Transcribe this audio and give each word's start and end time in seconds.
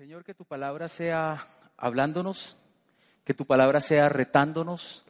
Señor, 0.00 0.24
que 0.24 0.32
tu 0.32 0.46
palabra 0.46 0.88
sea 0.88 1.46
hablándonos, 1.76 2.56
que 3.22 3.34
tu 3.34 3.44
palabra 3.44 3.82
sea 3.82 4.08
retándonos, 4.08 5.04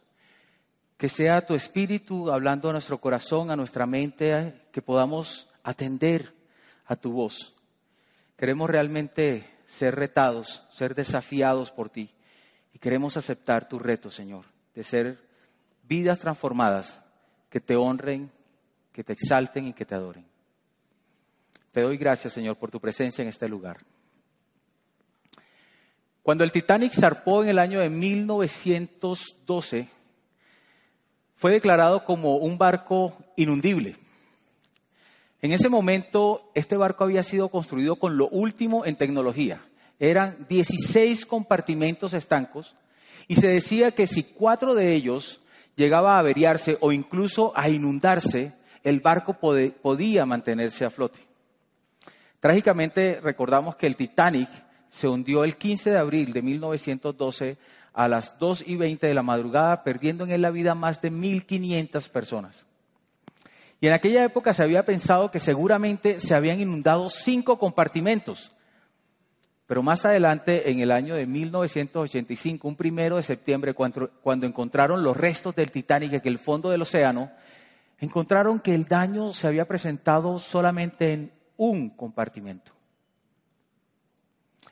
que 0.96 1.08
sea 1.08 1.46
tu 1.46 1.54
espíritu 1.54 2.32
hablando 2.32 2.68
a 2.68 2.72
nuestro 2.72 2.98
corazón, 2.98 3.52
a 3.52 3.56
nuestra 3.56 3.86
mente, 3.86 4.52
que 4.72 4.82
podamos 4.82 5.48
atender 5.62 6.34
a 6.86 6.96
tu 6.96 7.12
voz. 7.12 7.54
Queremos 8.36 8.68
realmente 8.68 9.48
ser 9.64 9.94
retados, 9.94 10.64
ser 10.72 10.96
desafiados 10.96 11.70
por 11.70 11.88
ti 11.88 12.10
y 12.74 12.80
queremos 12.80 13.16
aceptar 13.16 13.68
tu 13.68 13.78
reto, 13.78 14.10
Señor, 14.10 14.44
de 14.74 14.82
ser 14.82 15.18
vidas 15.84 16.18
transformadas 16.18 17.04
que 17.48 17.60
te 17.60 17.76
honren, 17.76 18.28
que 18.92 19.04
te 19.04 19.12
exalten 19.12 19.68
y 19.68 19.72
que 19.72 19.86
te 19.86 19.94
adoren. 19.94 20.26
Te 21.70 21.80
doy 21.80 21.96
gracias, 21.96 22.32
Señor, 22.32 22.56
por 22.56 22.72
tu 22.72 22.80
presencia 22.80 23.22
en 23.22 23.28
este 23.28 23.48
lugar. 23.48 23.78
Cuando 26.30 26.44
el 26.44 26.52
Titanic 26.52 26.92
zarpó 26.94 27.42
en 27.42 27.48
el 27.48 27.58
año 27.58 27.80
de 27.80 27.90
1912, 27.90 29.88
fue 31.34 31.50
declarado 31.50 32.04
como 32.04 32.36
un 32.36 32.56
barco 32.56 33.16
inundible. 33.34 33.96
En 35.42 35.50
ese 35.50 35.68
momento, 35.68 36.52
este 36.54 36.76
barco 36.76 37.02
había 37.02 37.24
sido 37.24 37.48
construido 37.48 37.96
con 37.96 38.16
lo 38.16 38.28
último 38.28 38.86
en 38.86 38.94
tecnología. 38.94 39.60
Eran 39.98 40.46
16 40.48 41.26
compartimentos 41.26 42.14
estancos 42.14 42.76
y 43.26 43.34
se 43.34 43.48
decía 43.48 43.90
que 43.90 44.06
si 44.06 44.22
cuatro 44.22 44.76
de 44.76 44.92
ellos 44.92 45.40
llegaba 45.74 46.14
a 46.14 46.20
averiarse 46.20 46.78
o 46.80 46.92
incluso 46.92 47.52
a 47.56 47.70
inundarse, 47.70 48.52
el 48.84 49.00
barco 49.00 49.32
podía 49.34 50.26
mantenerse 50.26 50.84
a 50.84 50.90
flote. 50.90 51.18
Trágicamente 52.38 53.18
recordamos 53.20 53.74
que 53.74 53.88
el 53.88 53.96
Titanic 53.96 54.48
se 54.90 55.08
hundió 55.08 55.44
el 55.44 55.56
15 55.56 55.90
de 55.90 55.98
abril 55.98 56.32
de 56.32 56.42
1912 56.42 57.56
a 57.92 58.08
las 58.08 58.38
2 58.40 58.64
y 58.66 58.76
20 58.76 59.06
de 59.06 59.14
la 59.14 59.22
madrugada, 59.22 59.84
perdiendo 59.84 60.24
en 60.24 60.32
él 60.32 60.42
la 60.42 60.50
vida 60.50 60.74
más 60.74 61.00
de 61.00 61.12
1.500 61.12 62.08
personas. 62.10 62.66
Y 63.80 63.86
en 63.86 63.92
aquella 63.92 64.24
época 64.24 64.52
se 64.52 64.64
había 64.64 64.84
pensado 64.84 65.30
que 65.30 65.38
seguramente 65.38 66.18
se 66.18 66.34
habían 66.34 66.60
inundado 66.60 67.08
cinco 67.08 67.56
compartimentos. 67.56 68.50
Pero 69.66 69.82
más 69.84 70.04
adelante, 70.04 70.72
en 70.72 70.80
el 70.80 70.90
año 70.90 71.14
de 71.14 71.24
1985, 71.24 72.66
un 72.66 72.74
primero 72.74 73.16
de 73.16 73.22
septiembre, 73.22 73.72
cuando, 73.72 74.10
cuando 74.22 74.46
encontraron 74.46 75.04
los 75.04 75.16
restos 75.16 75.54
del 75.54 75.70
Titanic 75.70 76.12
en 76.14 76.22
el 76.24 76.38
fondo 76.38 76.68
del 76.68 76.82
océano, 76.82 77.30
encontraron 78.00 78.58
que 78.58 78.74
el 78.74 78.86
daño 78.86 79.32
se 79.32 79.46
había 79.46 79.68
presentado 79.68 80.40
solamente 80.40 81.12
en 81.12 81.32
un 81.56 81.90
compartimento. 81.90 82.79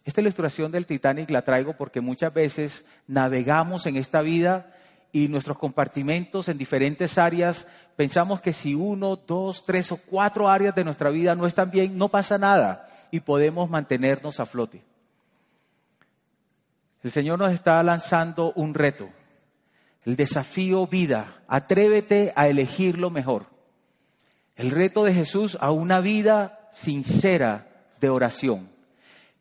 Esta 0.04 0.20
ilustración 0.20 0.72
del 0.72 0.86
Titanic 0.86 1.30
la 1.30 1.42
traigo 1.42 1.74
porque 1.74 2.00
muchas 2.00 2.32
veces 2.32 2.86
navegamos 3.06 3.86
en 3.86 3.96
esta 3.96 4.22
vida 4.22 4.74
y 5.12 5.28
nuestros 5.28 5.58
compartimentos 5.58 6.48
en 6.48 6.58
diferentes 6.58 7.18
áreas 7.18 7.66
pensamos 7.96 8.40
que 8.40 8.52
si 8.52 8.74
uno, 8.74 9.16
dos, 9.16 9.64
tres 9.64 9.90
o 9.92 9.96
cuatro 9.96 10.48
áreas 10.48 10.74
de 10.74 10.84
nuestra 10.84 11.10
vida 11.10 11.34
no 11.34 11.46
están 11.46 11.70
bien, 11.70 11.98
no 11.98 12.08
pasa 12.08 12.38
nada 12.38 12.88
y 13.10 13.20
podemos 13.20 13.68
mantenernos 13.70 14.40
a 14.40 14.46
flote. 14.46 14.82
El 17.02 17.10
Señor 17.10 17.38
nos 17.38 17.52
está 17.52 17.82
lanzando 17.82 18.52
un 18.54 18.74
reto, 18.74 19.08
el 20.04 20.16
desafío 20.16 20.86
vida, 20.86 21.42
atrévete 21.48 22.32
a 22.34 22.48
elegir 22.48 22.98
lo 22.98 23.10
mejor. 23.10 23.46
El 24.56 24.70
reto 24.70 25.04
de 25.04 25.14
Jesús 25.14 25.56
a 25.60 25.70
una 25.70 26.00
vida 26.00 26.68
sincera 26.72 27.66
de 28.00 28.08
oración 28.10 28.77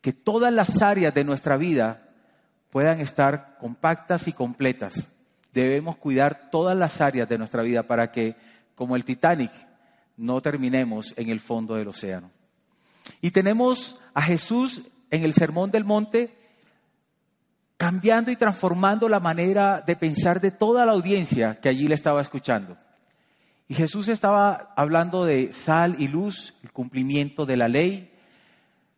que 0.00 0.12
todas 0.12 0.52
las 0.52 0.82
áreas 0.82 1.14
de 1.14 1.24
nuestra 1.24 1.56
vida 1.56 2.08
puedan 2.70 3.00
estar 3.00 3.56
compactas 3.58 4.28
y 4.28 4.32
completas. 4.32 5.16
Debemos 5.52 5.96
cuidar 5.96 6.50
todas 6.50 6.76
las 6.76 7.00
áreas 7.00 7.28
de 7.28 7.38
nuestra 7.38 7.62
vida 7.62 7.82
para 7.82 8.12
que, 8.12 8.36
como 8.74 8.96
el 8.96 9.04
Titanic, 9.04 9.50
no 10.16 10.40
terminemos 10.40 11.14
en 11.16 11.30
el 11.30 11.40
fondo 11.40 11.74
del 11.74 11.88
océano. 11.88 12.30
Y 13.20 13.30
tenemos 13.30 14.00
a 14.14 14.22
Jesús 14.22 14.82
en 15.10 15.24
el 15.24 15.34
Sermón 15.34 15.70
del 15.70 15.84
Monte 15.84 16.36
cambiando 17.76 18.30
y 18.30 18.36
transformando 18.36 19.08
la 19.08 19.20
manera 19.20 19.80
de 19.80 19.96
pensar 19.96 20.40
de 20.40 20.50
toda 20.50 20.84
la 20.84 20.92
audiencia 20.92 21.60
que 21.60 21.68
allí 21.68 21.86
le 21.88 21.94
estaba 21.94 22.20
escuchando. 22.20 22.76
Y 23.68 23.74
Jesús 23.74 24.08
estaba 24.08 24.72
hablando 24.76 25.24
de 25.24 25.52
sal 25.52 25.96
y 25.98 26.08
luz, 26.08 26.54
el 26.62 26.72
cumplimiento 26.72 27.46
de 27.46 27.56
la 27.56 27.68
ley, 27.68 28.12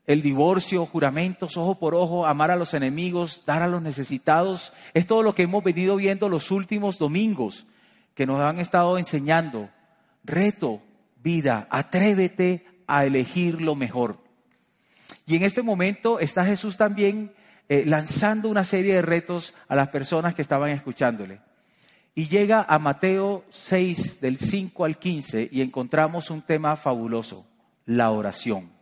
el 0.06 0.22
divorcio, 0.22 0.86
juramentos, 0.86 1.56
ojo 1.56 1.78
por 1.78 1.94
ojo, 1.94 2.26
amar 2.26 2.50
a 2.50 2.56
los 2.56 2.74
enemigos, 2.74 3.44
dar 3.46 3.62
a 3.62 3.68
los 3.68 3.82
necesitados. 3.82 4.72
Es 4.94 5.06
todo 5.06 5.22
lo 5.22 5.34
que 5.34 5.42
hemos 5.42 5.62
venido 5.62 5.96
viendo 5.96 6.28
los 6.28 6.50
últimos 6.50 6.98
domingos 6.98 7.66
que 8.14 8.26
nos 8.26 8.40
han 8.40 8.58
estado 8.58 8.98
enseñando. 8.98 9.68
Reto, 10.24 10.82
vida, 11.22 11.66
atrévete 11.70 12.66
a 12.86 13.04
elegir 13.04 13.60
lo 13.60 13.74
mejor. 13.74 14.18
Y 15.26 15.36
en 15.36 15.44
este 15.44 15.62
momento 15.62 16.18
está 16.18 16.44
Jesús 16.44 16.76
también 16.76 17.32
eh, 17.68 17.84
lanzando 17.86 18.48
una 18.48 18.64
serie 18.64 18.94
de 18.94 19.02
retos 19.02 19.54
a 19.68 19.76
las 19.76 19.88
personas 19.88 20.34
que 20.34 20.42
estaban 20.42 20.70
escuchándole. 20.70 21.40
Y 22.16 22.26
llega 22.26 22.66
a 22.68 22.80
Mateo 22.80 23.44
6, 23.50 24.20
del 24.20 24.38
5 24.38 24.84
al 24.84 24.98
15, 24.98 25.48
y 25.52 25.62
encontramos 25.62 26.30
un 26.30 26.42
tema 26.42 26.74
fabuloso, 26.74 27.46
la 27.86 28.10
oración. 28.10 28.79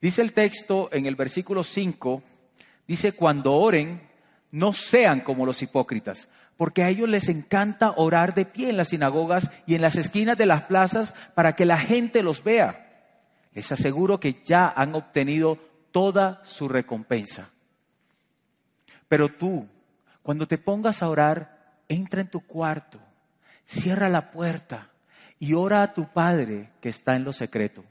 Dice 0.00 0.22
el 0.22 0.32
texto 0.32 0.88
en 0.92 1.06
el 1.06 1.16
versículo 1.16 1.64
5, 1.64 2.22
dice, 2.86 3.12
cuando 3.12 3.54
oren, 3.54 4.00
no 4.50 4.72
sean 4.72 5.20
como 5.20 5.44
los 5.44 5.60
hipócritas, 5.62 6.28
porque 6.56 6.82
a 6.82 6.88
ellos 6.88 7.08
les 7.08 7.28
encanta 7.28 7.94
orar 7.96 8.34
de 8.34 8.44
pie 8.44 8.70
en 8.70 8.76
las 8.76 8.88
sinagogas 8.88 9.50
y 9.66 9.74
en 9.74 9.82
las 9.82 9.96
esquinas 9.96 10.38
de 10.38 10.46
las 10.46 10.64
plazas 10.64 11.14
para 11.34 11.54
que 11.54 11.64
la 11.64 11.78
gente 11.78 12.22
los 12.22 12.44
vea. 12.44 12.84
Les 13.54 13.72
aseguro 13.72 14.20
que 14.20 14.42
ya 14.44 14.72
han 14.74 14.94
obtenido 14.94 15.58
toda 15.90 16.40
su 16.44 16.68
recompensa. 16.68 17.50
Pero 19.08 19.28
tú, 19.28 19.68
cuando 20.22 20.46
te 20.46 20.58
pongas 20.58 21.02
a 21.02 21.08
orar, 21.08 21.80
entra 21.88 22.20
en 22.20 22.30
tu 22.30 22.40
cuarto, 22.40 23.00
cierra 23.64 24.08
la 24.08 24.30
puerta 24.30 24.90
y 25.40 25.54
ora 25.54 25.82
a 25.82 25.94
tu 25.94 26.12
Padre 26.12 26.70
que 26.80 26.88
está 26.88 27.16
en 27.16 27.24
lo 27.24 27.32
secreto. 27.32 27.84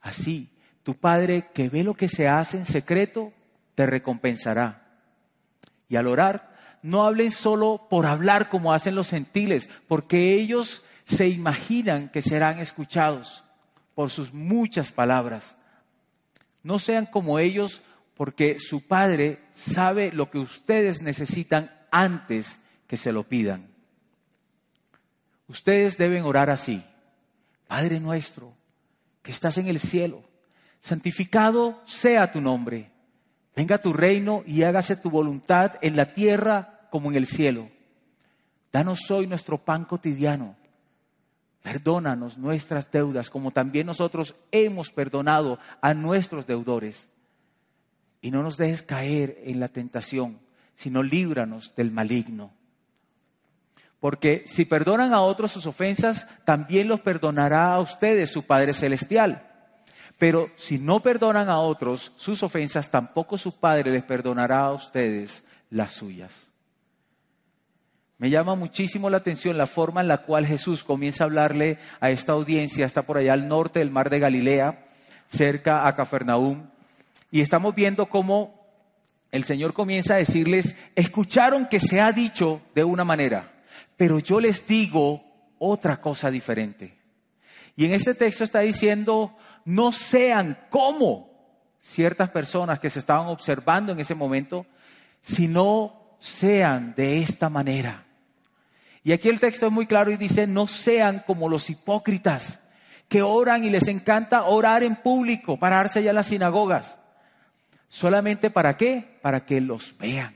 Así 0.00 0.50
tu 0.90 0.96
Padre 0.96 1.46
que 1.54 1.68
ve 1.68 1.84
lo 1.84 1.94
que 1.94 2.08
se 2.08 2.26
hace 2.26 2.56
en 2.56 2.66
secreto, 2.66 3.32
te 3.76 3.86
recompensará. 3.86 4.88
Y 5.88 5.94
al 5.94 6.08
orar, 6.08 6.52
no 6.82 7.04
hablen 7.04 7.30
solo 7.30 7.86
por 7.88 8.06
hablar 8.06 8.48
como 8.48 8.72
hacen 8.72 8.96
los 8.96 9.10
gentiles, 9.10 9.68
porque 9.86 10.34
ellos 10.34 10.82
se 11.04 11.28
imaginan 11.28 12.08
que 12.08 12.22
serán 12.22 12.58
escuchados 12.58 13.44
por 13.94 14.10
sus 14.10 14.34
muchas 14.34 14.90
palabras. 14.90 15.58
No 16.64 16.80
sean 16.80 17.06
como 17.06 17.38
ellos, 17.38 17.82
porque 18.14 18.58
su 18.58 18.84
Padre 18.84 19.38
sabe 19.52 20.10
lo 20.10 20.28
que 20.28 20.38
ustedes 20.38 21.02
necesitan 21.02 21.70
antes 21.92 22.58
que 22.88 22.96
se 22.96 23.12
lo 23.12 23.22
pidan. 23.22 23.68
Ustedes 25.46 25.98
deben 25.98 26.24
orar 26.24 26.50
así. 26.50 26.82
Padre 27.68 28.00
nuestro, 28.00 28.52
que 29.22 29.30
estás 29.30 29.56
en 29.56 29.68
el 29.68 29.78
cielo 29.78 30.24
santificado 30.80 31.80
sea 31.84 32.32
tu 32.32 32.40
nombre. 32.40 32.90
Venga 33.54 33.78
tu 33.78 33.92
reino 33.92 34.42
y 34.46 34.62
hágase 34.62 34.96
tu 34.96 35.10
voluntad 35.10 35.72
en 35.82 35.96
la 35.96 36.14
tierra 36.14 36.88
como 36.90 37.10
en 37.10 37.16
el 37.16 37.26
cielo. 37.26 37.68
Danos 38.72 39.10
hoy 39.10 39.26
nuestro 39.26 39.58
pan 39.58 39.84
cotidiano. 39.84 40.56
Perdónanos 41.62 42.38
nuestras 42.38 42.90
deudas 42.90 43.28
como 43.28 43.50
también 43.50 43.86
nosotros 43.86 44.34
hemos 44.50 44.90
perdonado 44.90 45.58
a 45.82 45.92
nuestros 45.92 46.46
deudores. 46.46 47.10
Y 48.22 48.30
no 48.30 48.42
nos 48.42 48.56
dejes 48.56 48.82
caer 48.82 49.38
en 49.44 49.60
la 49.60 49.68
tentación, 49.68 50.38
sino 50.74 51.02
líbranos 51.02 51.74
del 51.74 51.90
maligno. 51.90 52.52
Porque 53.98 54.44
si 54.46 54.64
perdonan 54.64 55.12
a 55.12 55.20
otros 55.20 55.52
sus 55.52 55.66
ofensas, 55.66 56.26
también 56.44 56.88
los 56.88 57.00
perdonará 57.00 57.74
a 57.74 57.80
ustedes 57.80 58.30
su 58.30 58.44
Padre 58.44 58.72
Celestial. 58.72 59.49
Pero 60.20 60.50
si 60.56 60.76
no 60.76 61.00
perdonan 61.00 61.48
a 61.48 61.60
otros 61.60 62.12
sus 62.18 62.42
ofensas, 62.42 62.90
tampoco 62.90 63.38
su 63.38 63.58
Padre 63.58 63.90
les 63.90 64.04
perdonará 64.04 64.66
a 64.66 64.72
ustedes 64.74 65.44
las 65.70 65.94
suyas. 65.94 66.48
Me 68.18 68.28
llama 68.28 68.54
muchísimo 68.54 69.08
la 69.08 69.16
atención 69.16 69.56
la 69.56 69.66
forma 69.66 70.02
en 70.02 70.08
la 70.08 70.18
cual 70.18 70.44
Jesús 70.44 70.84
comienza 70.84 71.24
a 71.24 71.26
hablarle 71.26 71.78
a 72.00 72.10
esta 72.10 72.32
audiencia, 72.32 72.84
está 72.84 73.00
por 73.00 73.16
allá 73.16 73.32
al 73.32 73.48
norte 73.48 73.78
del 73.78 73.90
mar 73.90 74.10
de 74.10 74.18
Galilea, 74.18 74.84
cerca 75.26 75.88
a 75.88 75.94
Cafarnaúm, 75.94 76.66
y 77.30 77.40
estamos 77.40 77.74
viendo 77.74 78.04
cómo 78.04 78.60
el 79.32 79.44
Señor 79.44 79.72
comienza 79.72 80.16
a 80.16 80.18
decirles, 80.18 80.76
escucharon 80.96 81.66
que 81.66 81.80
se 81.80 81.98
ha 81.98 82.12
dicho 82.12 82.60
de 82.74 82.84
una 82.84 83.04
manera, 83.06 83.50
pero 83.96 84.18
yo 84.18 84.38
les 84.38 84.66
digo 84.66 85.24
otra 85.58 85.98
cosa 85.98 86.30
diferente. 86.30 86.98
Y 87.74 87.86
en 87.86 87.94
este 87.94 88.14
texto 88.14 88.44
está 88.44 88.60
diciendo, 88.60 89.34
no 89.70 89.92
sean 89.92 90.58
como 90.68 91.30
ciertas 91.78 92.30
personas 92.30 92.80
que 92.80 92.90
se 92.90 92.98
estaban 92.98 93.28
observando 93.28 93.92
en 93.92 94.00
ese 94.00 94.14
momento, 94.14 94.66
sino 95.22 96.16
sean 96.18 96.94
de 96.96 97.22
esta 97.22 97.48
manera. 97.48 98.04
Y 99.04 99.12
aquí 99.12 99.28
el 99.28 99.40
texto 99.40 99.66
es 99.66 99.72
muy 99.72 99.86
claro 99.86 100.10
y 100.10 100.16
dice, 100.16 100.46
no 100.46 100.66
sean 100.66 101.22
como 101.26 101.48
los 101.48 101.70
hipócritas 101.70 102.60
que 103.08 103.22
oran 103.22 103.64
y 103.64 103.70
les 103.70 103.88
encanta 103.88 104.44
orar 104.44 104.82
en 104.82 104.96
público, 104.96 105.56
pararse 105.56 106.00
allá 106.00 106.10
en 106.10 106.16
las 106.16 106.26
sinagogas. 106.26 106.98
¿Solamente 107.88 108.50
para 108.50 108.76
qué? 108.76 109.18
Para 109.22 109.46
que 109.46 109.60
los 109.60 109.96
vean. 109.98 110.34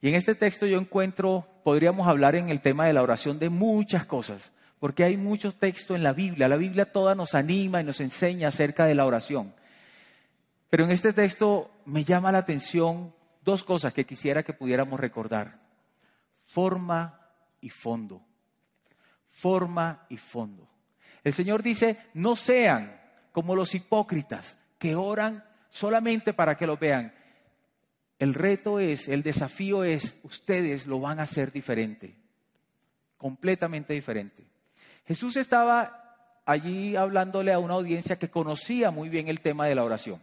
Y 0.00 0.08
en 0.08 0.14
este 0.16 0.34
texto 0.34 0.66
yo 0.66 0.78
encuentro, 0.78 1.48
podríamos 1.62 2.06
hablar 2.06 2.34
en 2.34 2.48
el 2.48 2.60
tema 2.60 2.86
de 2.86 2.92
la 2.92 3.02
oración 3.02 3.38
de 3.38 3.48
muchas 3.48 4.04
cosas, 4.06 4.52
porque 4.78 5.04
hay 5.04 5.16
muchos 5.16 5.56
textos 5.56 5.96
en 5.96 6.02
la 6.02 6.12
Biblia. 6.12 6.48
La 6.48 6.56
Biblia 6.56 6.90
toda 6.90 7.14
nos 7.14 7.34
anima 7.34 7.80
y 7.80 7.84
nos 7.84 8.00
enseña 8.00 8.48
acerca 8.48 8.86
de 8.86 8.94
la 8.94 9.06
oración. 9.06 9.54
Pero 10.68 10.84
en 10.84 10.90
este 10.90 11.12
texto 11.12 11.70
me 11.84 12.04
llama 12.04 12.32
la 12.32 12.38
atención 12.38 13.14
dos 13.42 13.64
cosas 13.64 13.92
que 13.92 14.04
quisiera 14.04 14.42
que 14.42 14.52
pudiéramos 14.52 14.98
recordar. 14.98 15.60
Forma 16.42 17.20
y 17.60 17.70
fondo. 17.70 18.22
Forma 19.26 20.06
y 20.08 20.16
fondo. 20.16 20.68
El 21.22 21.32
Señor 21.32 21.62
dice, 21.62 21.98
no 22.14 22.36
sean 22.36 23.00
como 23.32 23.56
los 23.56 23.74
hipócritas 23.74 24.58
que 24.78 24.94
oran 24.94 25.44
solamente 25.70 26.34
para 26.34 26.56
que 26.56 26.66
lo 26.66 26.76
vean. 26.76 27.14
El 28.18 28.34
reto 28.34 28.78
es, 28.78 29.08
el 29.08 29.22
desafío 29.22 29.82
es, 29.82 30.20
ustedes 30.22 30.86
lo 30.86 31.00
van 31.00 31.18
a 31.18 31.24
hacer 31.24 31.50
diferente, 31.50 32.16
completamente 33.16 33.92
diferente. 33.92 34.44
Jesús 35.06 35.36
estaba 35.36 36.16
allí 36.46 36.96
hablándole 36.96 37.52
a 37.52 37.58
una 37.58 37.74
audiencia 37.74 38.16
que 38.16 38.30
conocía 38.30 38.90
muy 38.90 39.08
bien 39.08 39.28
el 39.28 39.40
tema 39.40 39.66
de 39.66 39.74
la 39.74 39.84
oración. 39.84 40.20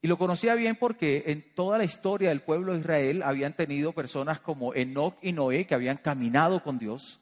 Y 0.00 0.08
lo 0.08 0.18
conocía 0.18 0.56
bien 0.56 0.74
porque 0.74 1.24
en 1.26 1.44
toda 1.54 1.78
la 1.78 1.84
historia 1.84 2.30
del 2.30 2.42
pueblo 2.42 2.72
de 2.72 2.80
Israel 2.80 3.22
habían 3.22 3.52
tenido 3.52 3.92
personas 3.92 4.40
como 4.40 4.74
Enoch 4.74 5.16
y 5.22 5.32
Noé 5.32 5.64
que 5.64 5.76
habían 5.76 5.96
caminado 5.96 6.62
con 6.64 6.78
Dios. 6.78 7.20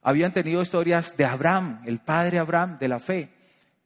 Habían 0.00 0.32
tenido 0.32 0.62
historias 0.62 1.14
de 1.18 1.26
Abraham, 1.26 1.82
el 1.84 1.98
padre 1.98 2.38
Abraham 2.38 2.78
de 2.78 2.88
la 2.88 2.98
fe, 2.98 3.30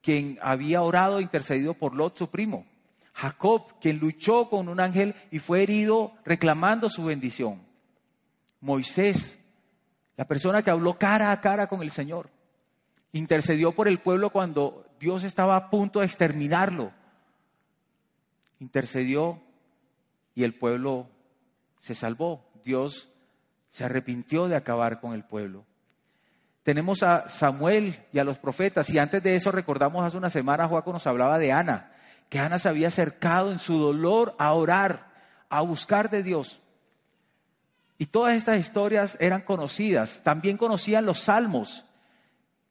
quien 0.01 0.39
había 0.41 0.83
orado 0.83 1.19
e 1.19 1.23
intercedido 1.23 1.75
por 1.75 1.97
Lot, 1.97 2.17
su 2.17 2.31
primo. 2.31 2.67
Jacob, 3.15 3.81
quien 3.81 3.99
luchó 3.99 4.49
con 4.49 4.69
un 4.69 4.79
ángel 4.79 5.17
y 5.33 5.41
fue 5.41 5.65
herido 5.65 6.13
reclamando 6.25 6.89
su 6.89 7.05
bendición. 7.05 7.63
Moisés, 8.61 9.44
la 10.17 10.27
persona 10.27 10.63
que 10.63 10.71
habló 10.71 10.99
cara 10.99 11.33
a 11.33 11.41
cara 11.41 11.67
con 11.67 11.83
el 11.83 11.91
Señor, 11.91 12.31
intercedió 13.13 13.73
por 13.73 13.89
el 13.89 13.99
pueblo 13.99 14.31
cuando 14.31 14.87
Dios 14.99 15.25
estaba 15.25 15.57
a 15.57 15.71
punto 15.71 16.01
de 16.01 16.07
exterminarlo. 16.07 16.93
Intercedió 18.59 19.41
y 20.35 20.45
el 20.45 20.55
pueblo 20.55 21.09
se 21.79 21.95
salvó. 21.95 22.51
Dios 22.63 23.11
se 23.69 23.85
arrepintió 23.85 24.49
de 24.49 24.57
acabar 24.57 25.01
con 25.01 25.15
el 25.15 25.25
pueblo. 25.25 25.65
Tenemos 26.63 27.03
a 27.03 27.29
Samuel 27.29 28.07
y 28.13 28.19
a 28.19 28.25
los 28.25 28.39
profetas, 28.39 28.89
y 28.89 28.99
antes 28.99 29.23
de 29.23 29.37
eso 29.37 29.53
recordamos 29.53 30.03
hace 30.03 30.17
una 30.17 30.31
semana, 30.31 30.67
Joaco 30.67 30.93
nos 30.93 31.07
hablaba 31.07 31.39
de 31.39 31.53
Ana, 31.53 31.93
que 32.31 32.39
Ana 32.39 32.59
se 32.59 32.71
había 32.71 32.89
acercado 32.89 33.53
en 33.53 33.59
su 33.59 33.79
dolor 33.79 34.35
a 34.39 34.53
orar, 34.55 35.13
a 35.51 35.61
buscar 35.61 36.09
de 36.09 36.23
Dios. 36.23 36.63
Y 37.99 38.07
todas 38.07 38.35
estas 38.35 38.59
historias 38.59 39.17
eran 39.21 39.43
conocidas. 39.43 40.23
También 40.25 40.57
conocían 40.57 41.07
los 41.07 41.21
salmos 41.21 41.85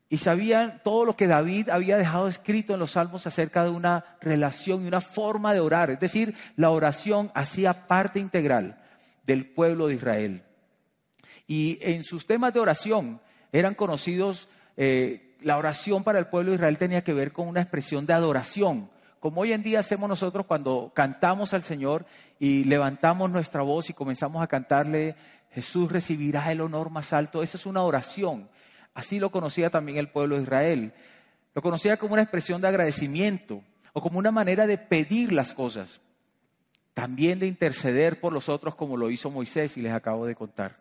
y 0.10 0.18
sabían 0.18 0.82
todo 0.84 1.06
lo 1.06 1.16
que 1.16 1.28
David 1.28 1.70
había 1.70 1.98
dejado 1.98 2.28
escrito 2.28 2.74
en 2.74 2.80
los 2.80 2.92
salmos 2.92 3.26
acerca 3.26 3.64
de 3.64 3.70
una 3.70 4.18
relación 4.22 4.84
y 4.84 4.88
una 4.88 5.02
forma 5.02 5.54
de 5.54 5.60
orar. 5.60 5.90
Es 5.90 6.00
decir, 6.00 6.36
la 6.56 6.70
oración 6.70 7.32
hacía 7.34 7.88
parte 7.88 8.20
integral 8.20 8.80
del 9.26 9.50
pueblo 9.50 9.88
de 9.88 9.96
Israel. 9.96 10.44
Y 11.48 11.80
en 11.82 12.04
sus 12.04 12.28
temas 12.28 12.54
de 12.54 12.60
oración 12.60 13.22
eran 13.52 13.74
conocidos, 13.74 14.50
eh, 14.78 15.36
la 15.42 15.58
oración 15.58 16.04
para 16.04 16.20
el 16.20 16.28
pueblo 16.28 16.52
de 16.52 16.56
Israel 16.56 16.78
tenía 16.78 17.04
que 17.04 17.14
ver 17.14 17.32
con 17.32 17.48
una 17.48 17.62
expresión 17.62 18.06
de 18.06 18.14
adoración 18.14 18.93
como 19.24 19.40
hoy 19.40 19.54
en 19.54 19.64
día 19.64 19.80
hacemos 19.80 20.10
nosotros 20.10 20.46
cuando 20.46 20.92
cantamos 20.94 21.54
al 21.54 21.64
Señor 21.64 22.06
y 22.40 22.66
levantamos 22.66 23.32
nuestra 23.32 23.62
voz 23.62 23.90
y 23.90 23.94
comenzamos 23.94 24.44
a 24.44 24.48
cantarle, 24.48 25.16
Jesús 25.52 25.90
recibirá 25.90 26.52
el 26.52 26.60
honor 26.60 26.90
más 26.90 27.14
alto. 27.14 27.42
Esa 27.42 27.56
es 27.56 27.66
una 27.66 27.84
oración. 27.84 28.50
Así 28.94 29.20
lo 29.20 29.32
conocía 29.32 29.70
también 29.70 29.98
el 29.98 30.10
pueblo 30.10 30.36
de 30.36 30.44
Israel. 30.44 30.94
Lo 31.56 31.62
conocía 31.62 31.96
como 31.96 32.16
una 32.16 32.24
expresión 32.24 32.60
de 32.60 32.68
agradecimiento 32.68 33.64
o 33.94 34.02
como 34.02 34.20
una 34.20 34.32
manera 34.32 34.68
de 34.68 34.78
pedir 34.78 35.32
las 35.32 35.54
cosas. 35.54 36.02
También 36.94 37.40
de 37.40 37.48
interceder 37.48 38.20
por 38.20 38.34
los 38.34 38.50
otros 38.50 38.76
como 38.76 38.98
lo 38.98 39.10
hizo 39.10 39.32
Moisés 39.32 39.78
y 39.78 39.82
les 39.82 39.94
acabo 39.94 40.26
de 40.26 40.36
contar. 40.36 40.76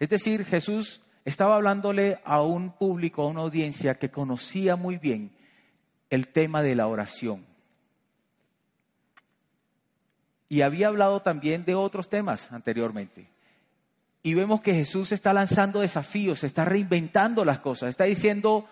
Es 0.00 0.08
decir, 0.08 0.44
Jesús 0.44 1.02
estaba 1.24 1.54
hablándole 1.54 2.18
a 2.24 2.42
un 2.42 2.72
público, 2.72 3.22
a 3.22 3.28
una 3.28 3.42
audiencia 3.42 3.94
que 3.94 4.10
conocía 4.10 4.74
muy 4.74 4.98
bien 4.98 5.37
el 6.10 6.28
tema 6.28 6.62
de 6.62 6.74
la 6.74 6.86
oración. 6.86 7.44
Y 10.48 10.62
había 10.62 10.88
hablado 10.88 11.20
también 11.20 11.64
de 11.64 11.74
otros 11.74 12.08
temas 12.08 12.52
anteriormente. 12.52 13.28
Y 14.22 14.34
vemos 14.34 14.62
que 14.62 14.74
Jesús 14.74 15.12
está 15.12 15.32
lanzando 15.32 15.80
desafíos, 15.80 16.42
está 16.42 16.64
reinventando 16.64 17.44
las 17.44 17.60
cosas, 17.60 17.90
está 17.90 18.04
diciendo, 18.04 18.68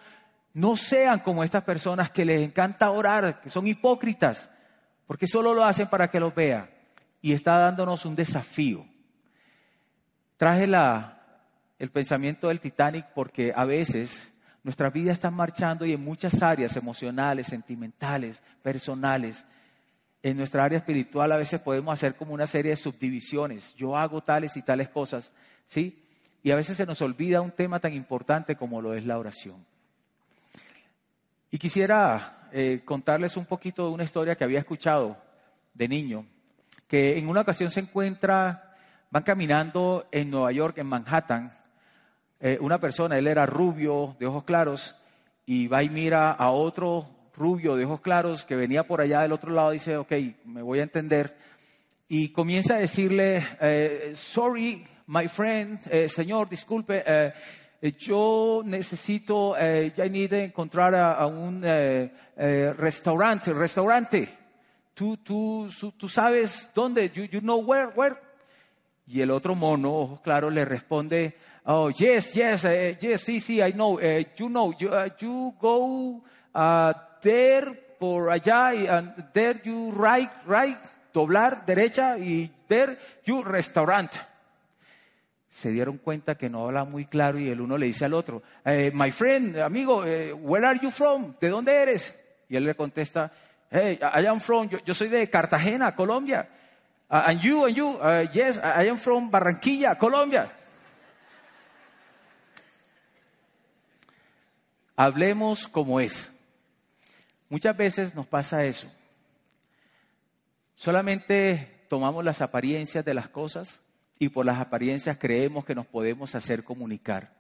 no 0.55 0.77
sean 0.77 1.21
como 1.21 1.45
estas 1.45 1.65
personas 1.65 2.11
que 2.11 2.25
les 2.25 2.43
encanta 2.43 2.91
orar, 2.91 3.41
que 3.41 3.51
son 3.51 3.67
hipócritas, 3.67 4.51
porque 5.07 5.27
solo 5.27 5.55
lo 5.55 5.65
hacen 5.65 5.89
para 5.89 6.09
que 6.09 6.21
los 6.21 6.35
vea. 6.35 6.71
Y 7.21 7.33
está 7.33 7.59
dándonos 7.59 8.05
un 8.05 8.17
desafío. 8.17 8.87
Traje 10.37 10.67
la, 10.67 11.17
el 11.79 11.91
pensamiento 11.91 12.49
del 12.49 12.61
Titanic 12.61 13.07
porque 13.15 13.53
a 13.55 13.65
veces 13.65 14.33
nuestra 14.67 14.91
vida 14.91 15.13
está 15.13 15.31
marchando 15.31 15.87
y 15.87 15.93
en 15.93 16.03
muchas 16.03 16.43
áreas 16.43 16.75
emocionales, 16.75 17.47
sentimentales, 17.47 18.43
personales. 18.65 19.47
En 20.25 20.37
nuestra 20.37 20.65
área 20.65 20.79
espiritual 20.79 21.31
a 21.31 21.37
veces 21.37 21.61
podemos 21.61 21.93
hacer 21.93 22.17
como 22.17 22.35
una 22.35 22.49
serie 22.49 22.73
de 22.73 22.77
subdivisiones. 22.77 23.77
Yo 23.77 23.97
hago 23.97 24.25
tales 24.25 24.57
y 24.57 24.63
tales 24.63 24.89
cosas, 24.89 25.31
¿sí? 25.67 26.03
Y 26.43 26.51
a 26.51 26.57
veces 26.57 26.77
se 26.77 26.85
nos 26.85 27.01
olvida 27.01 27.41
un 27.43 27.53
tema 27.53 27.79
tan 27.79 27.95
importante 27.95 28.57
como 28.57 28.83
lo 28.83 28.93
es 28.93 29.07
la 29.07 29.21
oración. 29.21 29.65
Y 31.53 31.59
quisiera 31.59 32.49
eh, 32.51 32.83
contarles 32.85 33.37
un 33.37 33.47
poquito 33.47 33.87
de 33.87 33.95
una 33.95 34.03
historia 34.03 34.35
que 34.35 34.43
había 34.43 34.59
escuchado 34.59 35.17
de 35.75 35.87
niño, 35.87 36.27
que 36.89 37.19
en 37.19 37.29
una 37.29 37.43
ocasión 37.43 37.71
se 37.71 37.79
encuentra, 37.79 38.75
van 39.13 39.23
caminando 39.23 40.09
en 40.11 40.29
Nueva 40.29 40.51
York, 40.51 40.79
en 40.79 40.89
Manhattan, 40.89 41.57
eh, 42.41 42.59
una 42.61 42.79
persona, 42.79 43.19
él 43.19 43.27
era 43.27 43.47
rubio, 43.47 44.17
de 44.19 44.27
ojos 44.27 44.45
claros, 44.45 44.97
y 45.47 45.69
va 45.69 45.83
y 45.83 45.89
mira 45.89 46.33
a 46.33 46.51
otro 46.51 47.09
rubio 47.35 47.77
de 47.77 47.85
ojos 47.85 48.01
claros 48.01 48.45
que 48.45 48.57
venía 48.57 48.87
por 48.87 49.01
allá 49.01 49.23
del 49.23 49.33
otro 49.33 49.53
lado 49.53 49.71
dice, 49.71 49.97
ok, 49.97 50.13
me 50.45 50.63
voy 50.63 50.81
a 50.81 50.83
entender. 50.83 51.37
Y 52.09 52.29
comienza 52.29 52.75
a 52.75 52.79
decirle, 52.79 53.47
eh, 53.61 54.13
sorry, 54.15 54.87
my 55.07 55.29
friend, 55.29 55.81
eh, 55.91 56.09
señor, 56.09 56.49
disculpe, 56.49 57.05
yo 57.99 58.63
necesito, 58.65 59.55
ya 59.57 60.05
need 60.07 60.33
encontrar 60.33 60.95
a, 60.95 61.27
un 61.27 61.63
restaurante, 62.77 63.53
restaurante. 63.53 64.29
¿Tú, 64.95 65.19
tú, 65.19 65.69
tú 65.97 66.09
sabes 66.09 66.71
dónde? 66.75 67.11
You, 67.11 67.25
you 67.25 67.41
know 67.41 67.59
where, 67.59 67.89
where? 67.95 68.17
Y 69.07 69.21
el 69.21 69.31
otro 69.31 69.55
mono, 69.55 69.95
ojos 69.95 70.21
claros, 70.21 70.53
le 70.53 70.65
responde, 70.65 71.37
Oh, 71.69 71.91
yes, 71.91 72.33
yes, 72.35 72.65
uh, 72.65 72.97
yes, 73.01 73.23
sí, 73.23 73.41
sí, 73.41 73.61
I 73.61 73.73
know. 73.73 73.99
Uh, 73.99 74.23
you 74.37 74.49
know, 74.49 74.73
you, 74.79 74.89
uh, 74.89 75.09
you 75.19 75.53
go 75.61 76.23
uh, 76.55 76.93
there 77.21 77.73
por 77.99 78.31
allá 78.31 78.71
and 78.71 79.13
there 79.33 79.61
you 79.65 79.91
right, 79.91 80.31
right, 80.47 80.79
doblar 81.13 81.67
derecha 81.67 82.19
y 82.19 82.49
there 82.69 82.97
you 83.25 83.43
restaurant. 83.43 84.13
Se 85.49 85.73
dieron 85.73 85.99
cuenta 85.99 86.37
que 86.37 86.49
no 86.49 86.67
habla 86.67 86.85
muy 86.85 87.07
claro 87.07 87.41
y 87.41 87.51
el 87.51 87.61
uno 87.61 87.77
le 87.77 87.87
dice 87.87 88.05
al 88.05 88.15
otro, 88.15 88.45
eh, 88.65 88.93
my 88.95 89.11
friend, 89.11 89.59
amigo, 89.59 90.05
eh, 90.05 90.33
where 90.33 90.65
are 90.67 90.79
you 90.81 90.93
from? 90.93 91.35
¿De 91.41 91.49
dónde 91.49 91.73
eres? 91.73 92.17
Y 92.49 92.55
él 92.55 92.65
le 92.65 92.77
contesta, 92.77 93.33
hey, 93.73 93.99
I 94.01 94.27
am 94.27 94.41
from, 94.41 94.69
yo, 94.69 94.79
yo 94.85 94.95
soy 94.95 95.09
de 95.09 95.29
Cartagena, 95.29 95.97
Colombia. 95.97 96.49
Uh, 97.11 97.23
and 97.27 97.41
you, 97.41 97.65
and 97.65 97.77
you, 97.77 97.99
uh, 98.01 98.25
yes, 98.33 98.59
I 98.59 98.89
am 98.89 98.99
from 98.99 99.33
Barranquilla, 99.33 99.99
Colombia. 99.99 100.49
Hablemos 104.97 105.69
como 105.69 106.01
es. 106.01 106.33
Muchas 107.49 107.77
veces 107.77 108.15
nos 108.15 108.27
pasa 108.27 108.65
eso. 108.65 108.91
Solamente 110.75 111.85
tomamos 111.89 112.25
las 112.25 112.41
apariencias 112.41 113.05
de 113.05 113.15
las 113.15 113.29
cosas 113.29 113.81
y 114.19 114.31
por 114.31 114.47
las 114.47 114.59
apariencias 114.59 115.19
creemos 115.19 115.65
que 115.65 115.75
nos 115.75 115.87
podemos 115.87 116.35
hacer 116.35 116.65
comunicar. 116.65 117.33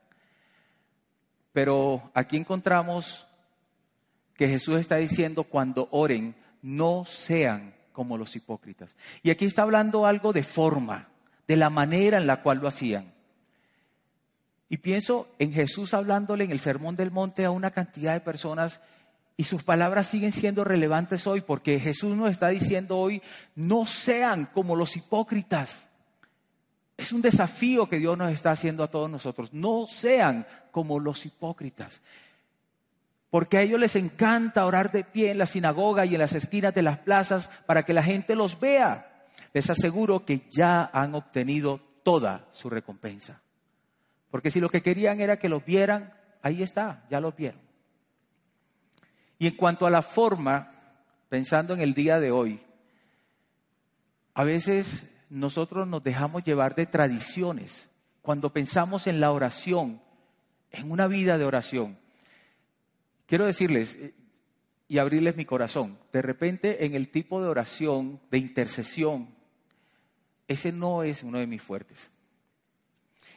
Pero 1.53 2.11
aquí 2.15 2.37
encontramos 2.37 3.27
que 4.35 4.49
Jesús 4.49 4.79
está 4.79 4.97
diciendo 4.97 5.45
cuando 5.45 5.89
oren, 5.91 6.37
no 6.61 7.05
sean 7.07 7.75
como 7.93 8.19
los 8.19 8.37
hipócritas. 8.37 8.97
Y 9.23 9.31
aquí 9.31 9.47
está 9.47 9.63
hablando 9.63 10.05
algo 10.05 10.35
de 10.35 10.43
forma, 10.43 11.09
de 11.49 11.57
la 11.57 11.71
manera 11.71 12.19
en 12.19 12.27
la 12.27 12.43
cual 12.43 12.59
lo 12.59 12.69
hacían. 12.69 13.16
Y 14.69 14.79
pienso 14.79 15.29
en 15.39 15.53
Jesús 15.53 15.95
hablándole 15.95 16.45
en 16.45 16.51
el 16.51 16.61
Sermón 16.61 16.97
del 16.97 17.11
Monte 17.11 17.45
a 17.45 17.51
una 17.51 17.71
cantidad 17.71 18.15
de 18.15 18.21
personas 18.21 18.81
y 19.37 19.45
sus 19.45 19.63
palabras 19.63 20.07
siguen 20.07 20.33
siendo 20.33 20.65
relevantes 20.65 21.27
hoy 21.27 21.43
porque 21.43 21.79
Jesús 21.79 22.17
nos 22.17 22.31
está 22.31 22.49
diciendo 22.49 22.99
hoy, 22.99 23.23
no 23.55 23.87
sean 23.87 24.47
como 24.47 24.75
los 24.75 24.97
hipócritas. 24.97 25.91
Es 26.97 27.13
un 27.13 27.21
desafío 27.21 27.87
que 27.89 27.99
Dios 27.99 28.17
nos 28.17 28.33
está 28.33 28.53
haciendo 28.53 28.83
a 28.83 28.91
todos 28.91 29.11
nosotros. 29.11 29.53
No 29.53 29.87
sean 29.87 30.47
como 30.71 30.99
los 30.99 31.27
hipócritas. 31.27 32.01
Porque 33.29 33.59
a 33.59 33.63
ellos 33.63 33.79
les 33.79 33.97
encanta 33.97 34.65
orar 34.65 34.91
de 34.91 35.05
pie 35.05 35.33
en 35.33 35.39
la 35.39 35.47
sinagoga 35.47 36.07
y 36.07 36.15
en 36.15 36.21
las 36.21 36.35
esquinas 36.35 36.73
de 36.73 36.83
las 36.83 36.99
plazas 36.99 37.51
para 37.67 37.85
que 37.85 37.93
la 37.93 38.03
gente 38.03 38.35
los 38.35 38.59
vea. 38.59 39.27
Les 39.53 39.69
aseguro 39.69 40.25
que 40.25 40.49
ya 40.51 40.89
han 40.95 41.15
obtenido 41.15 41.79
toda 42.03 42.47
su 42.51 42.71
recompensa. 42.71 43.43
Porque 44.31 44.51
si 44.51 44.61
lo 44.61 44.69
que 44.69 44.83
querían 44.83 45.21
era 45.21 45.39
que 45.39 45.49
los 45.49 45.65
vieran, 45.65 46.13
ahí 46.43 46.63
está, 46.63 47.05
ya 47.09 47.21
los 47.21 47.35
vieron. 47.37 47.61
Y 49.39 49.47
en 49.47 49.57
cuanto 49.57 49.87
a 49.87 49.91
la 49.91 50.03
forma, 50.03 50.73
pensando 51.29 51.75
en 51.75 51.81
el 51.81 51.95
día 51.95 52.21
de 52.21 52.31
hoy, 52.31 52.61
a 54.35 54.45
veces 54.45 55.15
nosotros 55.31 55.89
nos 55.89 56.03
dejamos 56.03 56.45
llevar 56.45 56.75
de 56.75 56.87
tradiciones. 56.87 57.91
Cuando 58.23 58.53
pensamos 58.53 59.07
en 59.07 59.21
la 59.21 59.33
oración, 59.33 60.01
en 60.71 60.91
una 60.91 61.07
vida 61.07 61.39
de 61.39 61.45
oración, 61.45 61.99
quiero 63.27 63.47
decirles 63.47 63.97
eh, 63.97 64.15
y 64.89 64.99
abrirles 64.99 65.37
mi 65.37 65.45
corazón, 65.45 65.99
de 66.13 66.23
repente 66.23 66.87
en 66.87 66.95
el 66.95 67.09
tipo 67.09 67.43
de 67.43 67.49
oración, 67.49 68.21
de 68.31 68.39
intercesión, 68.39 69.35
ese 70.49 70.73
no 70.73 71.03
es 71.03 71.23
uno 71.23 71.39
de 71.39 71.47
mis 71.47 71.63
fuertes. 71.63 72.11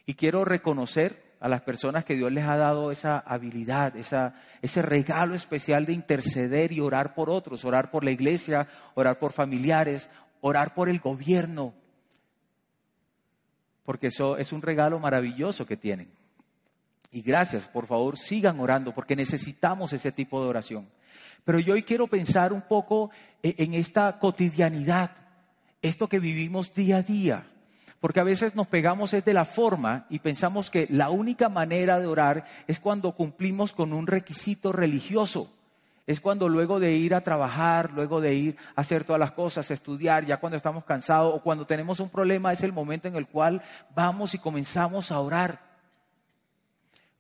Y 0.10 0.16
quiero 0.16 0.44
reconocer 0.44 1.36
a 1.40 1.48
las 1.48 1.62
personas 1.62 2.04
que 2.04 2.16
Dios 2.16 2.32
les 2.32 2.44
ha 2.44 2.58
dado 2.58 2.90
esa 2.90 3.20
habilidad, 3.20 3.94
ese 3.96 4.82
regalo 4.82 5.36
especial 5.36 5.86
de 5.86 5.94
interceder 5.94 6.72
y 6.72 6.80
orar 6.80 7.14
por 7.14 7.30
otros, 7.30 7.64
orar 7.64 7.92
por 7.92 8.04
la 8.04 8.10
iglesia, 8.10 8.68
orar 8.96 9.20
por 9.20 9.34
familiares, 9.34 10.10
orar 10.42 10.74
por 10.74 10.90
el 10.90 11.00
gobierno, 11.00 11.76
porque 13.84 14.08
eso 14.08 14.36
es 14.38 14.52
un 14.52 14.64
regalo 14.64 14.98
maravilloso 14.98 15.68
que 15.68 15.78
tienen. 15.78 16.12
Y 17.12 17.22
gracias, 17.22 17.68
por 17.68 17.86
favor, 17.86 18.18
sigan 18.18 18.60
orando, 18.60 18.96
porque 18.96 19.16
necesitamos 19.16 19.94
ese 19.94 20.12
tipo 20.12 20.42
de 20.42 20.50
oración. 20.50 20.90
Pero 21.46 21.60
yo 21.60 21.76
hoy 21.76 21.84
quiero 21.84 22.08
pensar 22.08 22.52
un 22.52 22.64
poco 22.64 23.12
e, 23.44 23.54
en 23.60 23.76
esta 23.76 24.18
cotidianidad, 24.18 25.12
esto 25.84 26.10
que 26.10 26.18
vivimos 26.18 26.74
día 26.74 26.98
a 26.98 27.04
día. 27.04 27.46
Porque 28.00 28.22
a 28.22 28.24
veces 28.24 28.56
nos 28.56 28.68
pegamos 28.68 29.14
es 29.14 29.26
de 29.26 29.34
la 29.34 29.46
forma 29.46 30.06
y 30.10 30.20
pensamos 30.20 30.70
que 30.70 30.88
la 30.90 31.10
única 31.10 31.50
manera 31.50 32.00
de 32.00 32.08
orar 32.08 32.46
es 32.68 32.80
cuando 32.80 33.12
cumplimos 33.12 33.74
con 33.74 33.92
un 33.92 34.08
requisito 34.08 34.72
religioso. 34.72 35.52
Es 36.08 36.22
cuando 36.22 36.50
luego 36.50 36.80
de 36.80 36.94
ir 36.94 37.14
a 37.14 37.22
trabajar, 37.22 37.92
luego 37.94 38.20
de 38.20 38.34
ir 38.34 38.58
a 38.76 38.82
hacer 38.82 39.04
todas 39.04 39.20
las 39.20 39.34
cosas, 39.34 39.70
estudiar, 39.70 40.26
ya 40.26 40.38
cuando 40.38 40.58
estamos 40.58 40.84
cansados 40.86 41.36
o 41.36 41.44
cuando 41.44 41.68
tenemos 41.68 42.00
un 42.00 42.10
problema, 42.10 42.52
es 42.52 42.64
el 42.64 42.74
momento 42.74 43.08
en 43.08 43.16
el 43.16 43.28
cual 43.28 43.62
vamos 43.94 44.34
y 44.34 44.40
comenzamos 44.40 45.12
a 45.12 45.20
orar. 45.20 45.60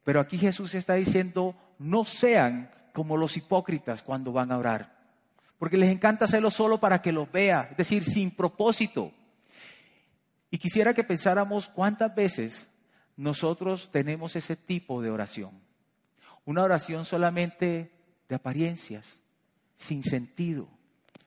Pero 0.03 0.19
aquí 0.19 0.39
Jesús 0.39 0.73
está 0.73 0.95
diciendo, 0.95 1.55
no 1.77 2.03
sean 2.03 2.71
como 2.93 3.15
los 3.15 3.37
hipócritas 3.37 4.01
cuando 4.01 4.31
van 4.31 4.51
a 4.51 4.57
orar. 4.57 4.97
Porque 5.59 5.77
les 5.77 5.91
encanta 5.91 6.25
hacerlo 6.25 6.49
solo 6.49 6.79
para 6.79 7.01
que 7.01 7.11
los 7.11 7.31
vea, 7.31 7.67
es 7.69 7.77
decir, 7.77 8.03
sin 8.03 8.31
propósito. 8.31 9.11
Y 10.51 10.57
quisiera 10.57 10.93
que 10.93 11.03
pensáramos 11.03 11.67
cuántas 11.67 12.13
veces 12.15 12.69
nosotros 13.15 13.91
tenemos 13.91 14.35
ese 14.35 14.55
tipo 14.55 15.01
de 15.01 15.11
oración. 15.11 15.51
Una 16.45 16.63
oración 16.63 17.05
solamente 17.05 17.91
de 18.27 18.35
apariencias, 18.35 19.21
sin 19.75 20.03
sentido, 20.03 20.67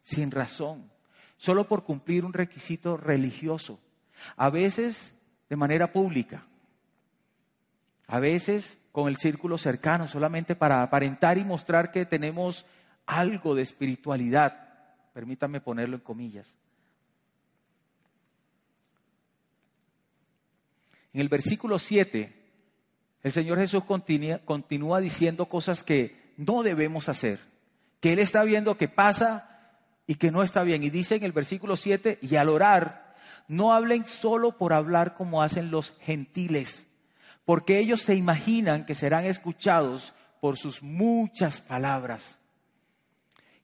sin 0.03 0.31
razón, 0.31 0.91
solo 1.37 1.69
por 1.69 1.85
cumplir 1.85 2.25
un 2.25 2.33
requisito 2.33 2.97
religioso. 2.97 3.79
A 4.37 4.51
veces 4.51 5.15
de 5.49 5.57
manera 5.57 5.93
pública, 5.93 6.47
a 8.07 8.21
veces 8.21 8.79
con 8.93 9.09
el 9.09 9.17
círculo 9.17 9.59
cercano, 9.59 10.07
solamente 10.07 10.55
para 10.55 10.83
aparentar 10.83 11.39
y 11.39 11.45
mostrar 11.45 11.91
que 11.91 12.07
tenemos 12.07 12.65
algo 13.07 13.55
de 13.55 13.63
espiritualidad. 13.63 14.69
Permítanme 15.13 15.61
ponerlo 15.61 15.97
en 15.97 16.03
comillas. 16.03 16.57
En 21.13 21.21
el 21.21 21.29
versículo 21.29 21.79
7, 21.79 22.33
el 23.23 23.33
Señor 23.33 23.59
Jesús 23.59 23.85
continúa, 23.85 25.01
diciendo 25.01 25.47
cosas 25.47 25.83
que 25.85 26.33
no 26.37 26.63
debemos 26.63 27.09
hacer, 27.09 27.41
que 28.01 28.15
Él 28.15 28.19
está 28.19 28.43
viendo 28.45 28.77
que 28.77 28.89
pasa 28.89 29.71
y 30.07 30.15
que 30.15 30.31
no 30.31 30.43
está 30.43 30.63
bien. 30.63 30.83
Y 30.83 30.91
dice 30.91 31.17
en 31.17 31.25
el 31.25 31.33
versículo 31.33 31.77
7, 31.77 32.19
y 32.23 32.37
al 32.37 32.49
orar, 32.49 33.15
no 33.47 33.73
hablen 33.73 34.07
solo 34.07 34.57
por 34.57 34.73
hablar 34.73 35.15
como 35.15 35.43
hacen 35.43 35.71
los 35.71 35.93
gentiles, 36.01 36.87
porque 37.45 37.79
ellos 37.79 38.01
se 38.01 38.15
imaginan 38.15 38.87
que 38.87 38.95
serán 38.95 39.25
escuchados 39.25 40.15
por 40.41 40.57
sus 40.57 40.83
muchas 40.83 41.61
palabras. 41.61 42.39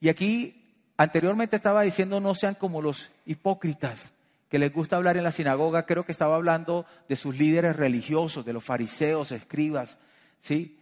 Y 0.00 0.10
aquí 0.10 0.92
anteriormente 0.96 1.56
estaba 1.56 1.82
diciendo 1.82 2.20
no 2.20 2.34
sean 2.34 2.54
como 2.54 2.82
los 2.82 3.10
hipócritas 3.24 4.12
que 4.48 4.58
les 4.58 4.72
gusta 4.72 4.96
hablar 4.96 5.16
en 5.16 5.24
la 5.24 5.32
sinagoga, 5.32 5.84
creo 5.84 6.04
que 6.04 6.12
estaba 6.12 6.36
hablando 6.36 6.86
de 7.08 7.16
sus 7.16 7.36
líderes 7.36 7.76
religiosos, 7.76 8.44
de 8.44 8.52
los 8.52 8.64
fariseos, 8.64 9.32
escribas, 9.32 9.98
¿sí? 10.38 10.78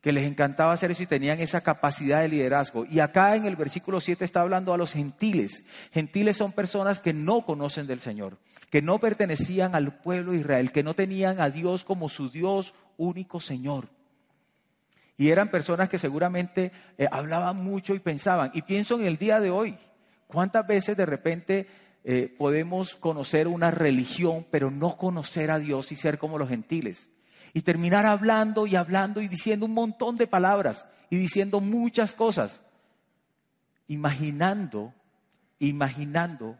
Que 0.00 0.12
les 0.12 0.24
encantaba 0.24 0.72
hacer 0.72 0.92
eso 0.92 1.02
y 1.02 1.06
tenían 1.06 1.40
esa 1.40 1.60
capacidad 1.60 2.20
de 2.20 2.28
liderazgo. 2.28 2.84
Y 2.88 3.00
acá 3.00 3.34
en 3.34 3.46
el 3.46 3.56
versículo 3.56 4.00
7 4.00 4.24
está 4.24 4.42
hablando 4.42 4.72
a 4.72 4.78
los 4.78 4.92
gentiles. 4.92 5.64
Gentiles 5.92 6.36
son 6.36 6.52
personas 6.52 7.00
que 7.00 7.12
no 7.12 7.44
conocen 7.44 7.88
del 7.88 7.98
Señor, 7.98 8.38
que 8.70 8.80
no 8.80 9.00
pertenecían 9.00 9.74
al 9.74 9.98
pueblo 9.98 10.32
de 10.32 10.38
Israel, 10.38 10.70
que 10.70 10.84
no 10.84 10.94
tenían 10.94 11.40
a 11.40 11.50
Dios 11.50 11.82
como 11.82 12.08
su 12.08 12.30
Dios 12.30 12.74
único 12.96 13.40
Señor. 13.40 13.88
Y 15.16 15.30
eran 15.30 15.50
personas 15.50 15.88
que 15.88 15.98
seguramente 15.98 16.70
eh, 16.96 17.08
hablaban 17.10 17.56
mucho 17.56 17.96
y 17.96 17.98
pensaban. 17.98 18.52
Y 18.54 18.62
pienso 18.62 18.94
en 19.00 19.04
el 19.04 19.18
día 19.18 19.40
de 19.40 19.50
hoy, 19.50 19.76
¿cuántas 20.28 20.64
veces 20.64 20.96
de 20.96 21.06
repente 21.06 21.66
eh, 22.10 22.34
podemos 22.38 22.94
conocer 22.94 23.48
una 23.48 23.70
religión, 23.70 24.46
pero 24.50 24.70
no 24.70 24.96
conocer 24.96 25.50
a 25.50 25.58
Dios 25.58 25.92
y 25.92 25.96
ser 25.96 26.16
como 26.16 26.38
los 26.38 26.48
gentiles. 26.48 27.10
Y 27.52 27.60
terminar 27.60 28.06
hablando 28.06 28.66
y 28.66 28.76
hablando 28.76 29.20
y 29.20 29.28
diciendo 29.28 29.66
un 29.66 29.74
montón 29.74 30.16
de 30.16 30.26
palabras 30.26 30.86
y 31.10 31.18
diciendo 31.18 31.60
muchas 31.60 32.14
cosas, 32.14 32.62
imaginando, 33.88 34.94
imaginando 35.58 36.56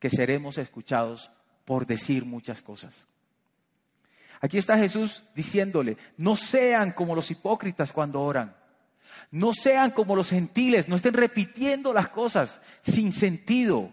que 0.00 0.10
seremos 0.10 0.58
escuchados 0.58 1.30
por 1.64 1.86
decir 1.86 2.24
muchas 2.24 2.60
cosas. 2.60 3.06
Aquí 4.40 4.58
está 4.58 4.76
Jesús 4.78 5.22
diciéndole, 5.32 5.96
no 6.16 6.34
sean 6.34 6.90
como 6.90 7.14
los 7.14 7.30
hipócritas 7.30 7.92
cuando 7.92 8.20
oran. 8.20 8.56
No 9.30 9.54
sean 9.54 9.92
como 9.92 10.16
los 10.16 10.30
gentiles, 10.30 10.88
no 10.88 10.96
estén 10.96 11.14
repitiendo 11.14 11.92
las 11.92 12.08
cosas 12.08 12.60
sin 12.82 13.12
sentido 13.12 13.92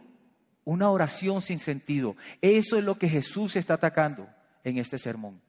una 0.65 0.89
oración 0.89 1.41
sin 1.41 1.59
sentido. 1.59 2.15
Eso 2.41 2.77
es 2.77 2.83
lo 2.83 2.97
que 2.97 3.07
Jesús 3.07 3.55
está 3.55 3.75
atacando 3.75 4.27
en 4.63 4.77
este 4.77 4.97
sermón. 4.97 5.39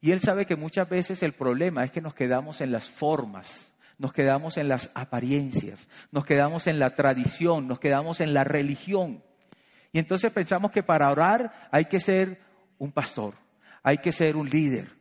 Y 0.00 0.12
él 0.12 0.20
sabe 0.20 0.46
que 0.46 0.56
muchas 0.56 0.88
veces 0.88 1.22
el 1.22 1.32
problema 1.32 1.84
es 1.84 1.90
que 1.90 2.00
nos 2.00 2.14
quedamos 2.14 2.60
en 2.60 2.70
las 2.70 2.88
formas, 2.88 3.74
nos 3.98 4.12
quedamos 4.12 4.56
en 4.56 4.68
las 4.68 4.90
apariencias, 4.94 5.88
nos 6.12 6.24
quedamos 6.24 6.66
en 6.68 6.78
la 6.78 6.94
tradición, 6.94 7.66
nos 7.66 7.80
quedamos 7.80 8.20
en 8.20 8.32
la 8.32 8.44
religión. 8.44 9.22
Y 9.92 9.98
entonces 9.98 10.32
pensamos 10.32 10.70
que 10.70 10.82
para 10.82 11.10
orar 11.10 11.68
hay 11.72 11.86
que 11.86 11.98
ser 11.98 12.40
un 12.78 12.92
pastor, 12.92 13.34
hay 13.82 13.98
que 13.98 14.12
ser 14.12 14.36
un 14.36 14.48
líder. 14.48 14.94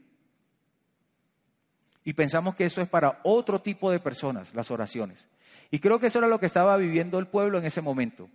Y 2.03 2.13
pensamos 2.13 2.55
que 2.55 2.65
eso 2.65 2.81
es 2.81 2.87
para 2.87 3.19
otro 3.23 3.61
tipo 3.61 3.91
de 3.91 3.99
personas, 3.99 4.53
las 4.53 4.71
oraciones. 4.71 5.27
Y 5.75 5.79
creo 5.79 5.99
que 5.99 6.07
eso 6.07 6.19
era 6.19 6.29
lo 6.29 6.39
que 6.39 6.45
estaba 6.45 6.77
viviendo 6.77 7.19
el 7.19 7.27
pueblo 7.27 7.57
en 7.57 7.65
ese 7.65 7.81
momento. 7.81 8.29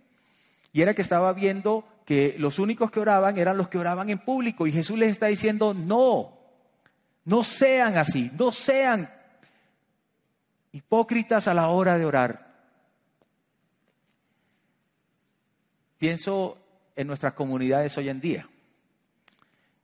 Y 0.73 0.83
era 0.83 0.93
que 0.93 1.01
estaba 1.01 1.33
viendo 1.33 1.83
que 2.05 2.35
los 2.37 2.59
únicos 2.59 2.91
que 2.91 2.99
oraban 2.99 3.35
eran 3.39 3.57
los 3.57 3.67
que 3.67 3.79
oraban 3.79 4.11
en 4.11 4.19
público. 4.19 4.67
Y 4.67 4.71
Jesús 4.71 4.99
les 4.99 5.09
está 5.09 5.25
diciendo, 5.25 5.73
no, 5.73 6.37
no 7.25 7.43
sean 7.43 7.97
así, 7.97 8.29
no 8.37 8.51
sean 8.51 9.11
hipócritas 10.71 11.47
a 11.47 11.55
la 11.55 11.69
hora 11.69 11.97
de 11.97 12.05
orar. 12.05 12.53
Pienso 15.97 16.59
en 16.95 17.07
nuestras 17.07 17.33
comunidades 17.33 17.97
hoy 17.97 18.09
en 18.09 18.21
día. 18.21 18.47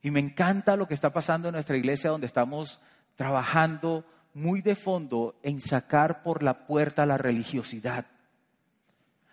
Y 0.03 0.11
me 0.11 0.19
encanta 0.19 0.75
lo 0.75 0.87
que 0.87 0.93
está 0.93 1.11
pasando 1.11 1.47
en 1.47 1.55
nuestra 1.55 1.75
iglesia 1.75 2.11
donde 2.11 2.27
estamos 2.27 2.81
trabajando 3.15 4.05
muy 4.37 4.61
de 4.61 4.75
fondo 4.75 5.35
en 5.41 5.61
sacar 5.61 6.21
por 6.21 6.43
la 6.43 6.67
puerta 6.67 7.07
la 7.07 7.17
religiosidad. 7.17 8.05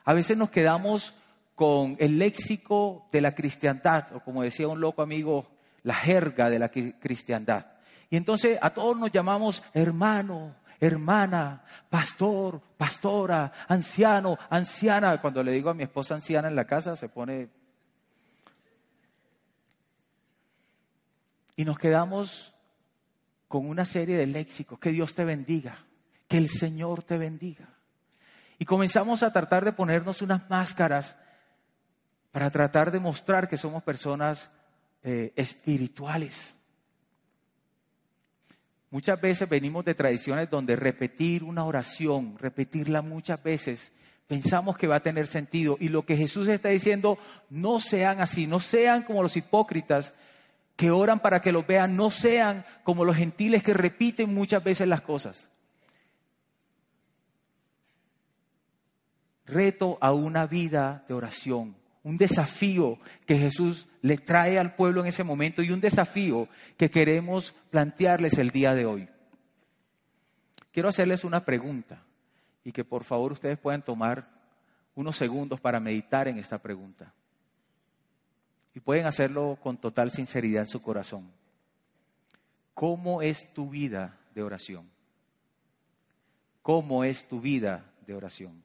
A 0.05 0.15
veces 0.15 0.39
nos 0.39 0.51
quedamos 0.51 1.15
con 1.55 1.97
el 2.01 2.19
léxico 2.19 3.07
de 3.13 3.21
la 3.21 3.35
cristiandad, 3.35 4.17
o 4.17 4.21
como 4.21 4.43
decía 4.43 4.67
un 4.67 4.81
loco 4.81 5.03
amigo, 5.03 5.47
la 5.83 5.95
jerga 5.95 6.49
de 6.49 6.59
la 6.59 6.71
cristiandad. 6.71 7.67
Y 8.09 8.17
entonces 8.17 8.59
a 8.63 8.71
todos 8.71 8.97
nos 8.97 9.13
llamamos 9.13 9.63
hermano, 9.75 10.57
hermana, 10.81 11.65
pastor, 11.91 12.63
pastora, 12.79 13.53
anciano, 13.69 14.39
anciana. 14.49 15.21
Cuando 15.21 15.43
le 15.43 15.53
digo 15.53 15.69
a 15.69 15.75
mi 15.75 15.83
esposa 15.83 16.15
anciana 16.15 16.49
en 16.49 16.57
la 16.57 16.65
casa, 16.65 16.97
se 16.97 17.11
pone... 17.11 17.51
Y 21.57 21.65
nos 21.67 21.79
quedamos 21.79 22.54
con 23.49 23.69
una 23.69 23.85
serie 23.85 24.17
de 24.17 24.27
léxicos. 24.27 24.79
Que 24.79 24.91
Dios 24.91 25.15
te 25.15 25.25
bendiga, 25.25 25.77
que 26.29 26.37
el 26.37 26.49
Señor 26.49 27.03
te 27.03 27.19
bendiga. 27.19 27.69
Y 28.59 28.65
comenzamos 28.65 29.23
a 29.23 29.33
tratar 29.33 29.65
de 29.65 29.73
ponernos 29.73 30.23
unas 30.23 30.49
máscaras 30.49 31.17
para 32.33 32.51
tratar 32.51 32.91
de 32.91 33.01
mostrar 33.01 33.49
que 33.49 33.57
somos 33.57 33.83
personas 33.83 34.51
eh, 35.03 35.33
espirituales. 35.37 36.57
Muchas 38.91 39.21
veces 39.21 39.49
venimos 39.49 39.85
de 39.85 39.95
tradiciones 39.95 40.49
donde 40.51 40.77
repetir 40.77 41.43
una 41.43 41.65
oración, 41.65 42.39
repetirla 42.39 43.03
muchas 43.03 43.43
veces, 43.43 43.93
pensamos 44.27 44.79
que 44.79 44.87
va 44.87 44.97
a 44.97 45.03
tener 45.03 45.27
sentido. 45.27 45.77
Y 45.81 45.89
lo 45.89 46.07
que 46.07 46.17
Jesús 46.17 46.49
está 46.49 46.69
diciendo, 46.69 47.19
no 47.51 47.81
sean 47.81 48.21
así, 48.21 48.47
no 48.47 48.61
sean 48.61 49.03
como 49.03 49.23
los 49.23 49.37
hipócritas 49.37 50.13
que 50.77 50.91
oran 50.91 51.21
para 51.21 51.41
que 51.41 51.53
los 51.53 51.67
vean, 51.67 51.97
no 51.97 52.11
sean 52.11 52.65
como 52.83 53.05
los 53.05 53.17
gentiles 53.17 53.63
que 53.63 53.75
repiten 53.75 54.35
muchas 54.35 54.63
veces 54.65 54.89
las 54.89 55.03
cosas. 55.03 55.51
Reto 59.47 59.99
a 60.01 60.13
una 60.13 60.47
vida 60.47 61.05
de 61.07 61.15
oración, 61.15 61.77
un 62.03 62.17
desafío 62.17 62.99
que 63.27 63.39
Jesús 63.39 63.89
le 64.03 64.17
trae 64.17 64.59
al 64.59 64.75
pueblo 64.75 65.03
en 65.03 65.07
ese 65.07 65.23
momento 65.23 65.63
y 65.63 65.71
un 65.71 65.81
desafío 65.81 66.49
que 66.77 66.91
queremos 66.91 67.53
plantearles 67.71 68.39
el 68.39 68.51
día 68.51 68.75
de 68.75 68.87
hoy. 68.87 69.09
Quiero 70.73 70.89
hacerles 70.89 71.25
una 71.25 71.45
pregunta 71.45 72.03
y 72.65 72.73
que 72.73 72.85
por 72.85 73.05
favor 73.05 73.33
ustedes 73.33 73.59
puedan 73.59 73.83
tomar 73.83 74.29
unos 74.95 75.17
segundos 75.17 75.61
para 75.61 75.79
meditar 75.79 76.27
en 76.27 76.39
esta 76.39 76.59
pregunta. 76.59 77.13
Y 78.75 78.81
pueden 78.81 79.07
hacerlo 79.07 79.57
con 79.63 79.77
total 79.77 80.11
sinceridad 80.11 80.63
en 80.63 80.69
su 80.69 80.83
corazón. 80.83 81.31
¿Cómo 82.75 83.23
es 83.23 83.53
tu 83.55 83.71
vida 83.71 84.19
de 84.35 84.43
oración? 84.43 84.91
¿Cómo 86.61 87.05
es 87.05 87.29
tu 87.29 87.41
vida 87.41 87.85
de 88.07 88.15
oración? 88.15 88.65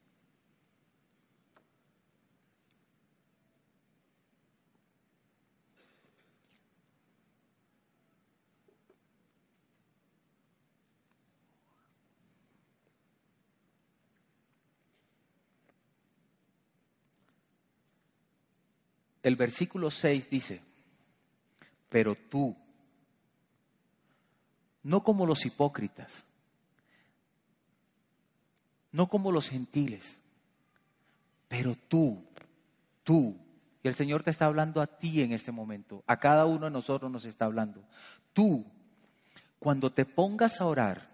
El 19.23 19.35
versículo 19.35 19.91
6 19.91 20.29
dice, 20.29 20.61
pero 21.89 22.15
tú, 22.15 22.55
no 24.83 25.03
como 25.03 25.25
los 25.25 25.45
hipócritas, 25.45 26.25
no 28.91 29.07
como 29.07 29.31
los 29.31 29.49
gentiles, 29.49 30.19
pero 31.47 31.75
tú, 31.75 32.23
tú, 33.03 33.37
y 33.83 33.87
el 33.87 33.93
Señor 33.93 34.23
te 34.23 34.31
está 34.31 34.45
hablando 34.45 34.81
a 34.81 34.87
ti 34.87 35.21
en 35.21 35.31
este 35.31 35.51
momento, 35.51 36.03
a 36.07 36.17
cada 36.17 36.45
uno 36.45 36.65
de 36.65 36.71
nosotros 36.71 37.11
nos 37.11 37.25
está 37.25 37.45
hablando, 37.45 37.83
tú, 38.33 38.65
cuando 39.59 39.91
te 39.91 40.05
pongas 40.05 40.61
a 40.61 40.65
orar, 40.65 41.09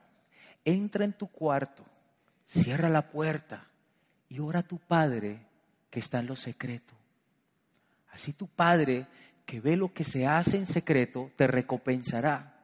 entra 0.64 1.06
en 1.06 1.14
tu 1.14 1.28
cuarto, 1.28 1.84
cierra 2.46 2.90
la 2.90 3.10
puerta 3.10 3.68
y 4.30 4.40
ora 4.40 4.60
a 4.60 4.68
tu 4.68 4.78
Padre 4.78 5.48
que 5.90 6.00
está 6.00 6.20
en 6.20 6.28
lo 6.28 6.36
secreto 6.36 6.94
Así 8.16 8.32
tu 8.32 8.48
Padre, 8.48 9.08
que 9.46 9.60
ve 9.60 9.76
lo 9.76 9.94
que 9.94 10.06
se 10.06 10.26
hace 10.26 10.56
en 10.56 10.68
secreto, 10.68 11.32
te 11.36 11.48
recompensará. 11.48 12.56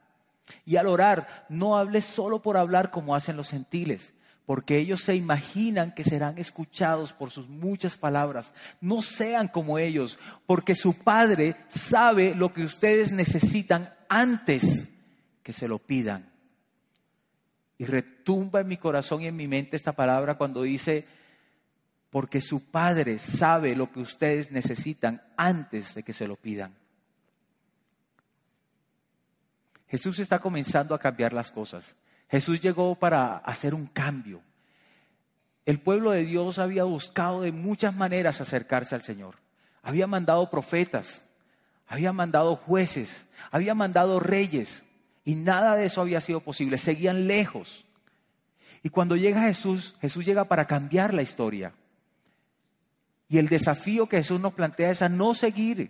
Y 0.65 0.77
al 0.77 0.87
orar, 0.87 1.45
no 1.49 1.77
hables 1.77 2.05
solo 2.05 2.41
por 2.41 2.55
hablar 2.55 2.89
como 2.89 3.15
hacen 3.15 3.35
los 3.35 3.49
gentiles, 3.49 4.13
porque 4.45 4.77
ellos 4.77 5.01
se 5.01 5.13
imaginan 5.17 5.93
que 5.93 6.05
serán 6.05 6.37
escuchados 6.37 7.11
por 7.11 7.31
sus 7.31 7.49
muchas 7.49 7.97
palabras. 7.97 8.53
No 8.79 9.01
sean 9.01 9.49
como 9.49 9.77
ellos, 9.77 10.17
porque 10.45 10.73
su 10.73 10.93
Padre 10.93 11.57
sabe 11.67 12.33
lo 12.33 12.53
que 12.53 12.63
ustedes 12.63 13.11
necesitan 13.11 13.93
antes 14.07 14.87
que 15.43 15.51
se 15.51 15.67
lo 15.67 15.79
pidan. 15.79 16.31
Y 17.77 17.85
retumba 17.85 18.61
en 18.61 18.69
mi 18.69 18.77
corazón 18.77 19.21
y 19.21 19.27
en 19.27 19.35
mi 19.35 19.49
mente 19.49 19.75
esta 19.75 19.91
palabra 19.91 20.37
cuando 20.37 20.61
dice, 20.61 21.05
porque 22.11 22.41
su 22.41 22.69
Padre 22.69 23.17
sabe 23.17 23.75
lo 23.75 23.91
que 23.91 24.01
ustedes 24.01 24.51
necesitan 24.51 25.23
antes 25.37 25.95
de 25.95 26.03
que 26.03 26.13
se 26.13 26.27
lo 26.27 26.35
pidan. 26.35 26.75
Jesús 29.87 30.19
está 30.19 30.39
comenzando 30.39 30.93
a 30.93 30.99
cambiar 30.99 31.33
las 31.33 31.51
cosas. 31.51 31.95
Jesús 32.29 32.61
llegó 32.61 32.95
para 32.95 33.37
hacer 33.37 33.73
un 33.73 33.87
cambio. 33.87 34.41
El 35.65 35.79
pueblo 35.79 36.11
de 36.11 36.25
Dios 36.25 36.59
había 36.59 36.83
buscado 36.83 37.41
de 37.41 37.51
muchas 37.51 37.95
maneras 37.95 38.41
acercarse 38.41 38.93
al 38.93 39.03
Señor. 39.03 39.35
Había 39.81 40.05
mandado 40.05 40.49
profetas, 40.49 41.23
había 41.87 42.13
mandado 42.13 42.55
jueces, 42.57 43.27
había 43.51 43.73
mandado 43.73 44.19
reyes 44.19 44.85
y 45.23 45.35
nada 45.35 45.75
de 45.75 45.85
eso 45.85 46.01
había 46.01 46.19
sido 46.19 46.41
posible. 46.41 46.77
Seguían 46.77 47.27
lejos. 47.27 47.85
Y 48.83 48.89
cuando 48.89 49.15
llega 49.15 49.43
Jesús, 49.43 49.95
Jesús 50.01 50.25
llega 50.25 50.45
para 50.45 50.67
cambiar 50.67 51.13
la 51.13 51.21
historia. 51.21 51.73
Y 53.31 53.37
el 53.37 53.47
desafío 53.47 54.07
que 54.07 54.17
Jesús 54.17 54.41
nos 54.41 54.53
plantea 54.53 54.89
es 54.89 55.01
a 55.01 55.07
no 55.07 55.33
seguir 55.33 55.89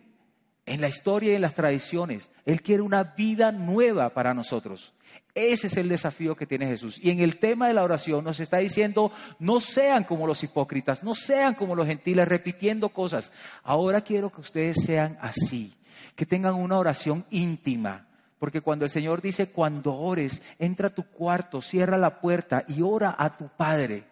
en 0.68 0.80
la 0.80 0.88
historia 0.88 1.32
y 1.32 1.36
en 1.36 1.42
las 1.42 1.56
tradiciones. 1.56 2.30
Él 2.46 2.62
quiere 2.62 2.84
una 2.84 3.04
vida 3.04 3.52
nueva 3.52 4.14
para 4.14 4.36
nosotros. 4.36 4.94
Ese 5.34 5.66
es 5.66 5.78
el 5.78 5.90
desafío 5.90 6.36
que 6.36 6.46
tiene 6.46 6.68
Jesús. 6.68 7.00
Y 7.02 7.10
en 7.10 7.20
el 7.20 7.40
tema 7.40 7.68
de 7.68 7.74
la 7.74 7.82
oración 7.82 8.24
nos 8.24 8.40
está 8.40 8.58
diciendo, 8.58 9.12
no 9.40 9.60
sean 9.60 10.04
como 10.04 10.28
los 10.28 10.44
hipócritas, 10.44 11.02
no 11.02 11.16
sean 11.16 11.56
como 11.56 11.76
los 11.76 11.88
gentiles 11.88 12.28
repitiendo 12.28 12.90
cosas. 12.90 13.32
Ahora 13.64 14.02
quiero 14.02 14.32
que 14.32 14.42
ustedes 14.42 14.78
sean 14.86 15.18
así, 15.20 15.74
que 16.16 16.28
tengan 16.28 16.54
una 16.54 16.78
oración 16.78 17.26
íntima. 17.32 18.08
Porque 18.38 18.62
cuando 18.62 18.86
el 18.86 18.92
Señor 18.92 19.20
dice, 19.20 19.48
cuando 19.48 19.96
ores, 19.96 20.44
entra 20.60 20.90
a 20.90 20.94
tu 20.94 21.06
cuarto, 21.06 21.60
cierra 21.60 21.98
la 21.98 22.22
puerta 22.22 22.66
y 22.68 22.84
ora 22.84 23.16
a 23.18 23.36
tu 23.36 23.48
Padre. 23.48 24.11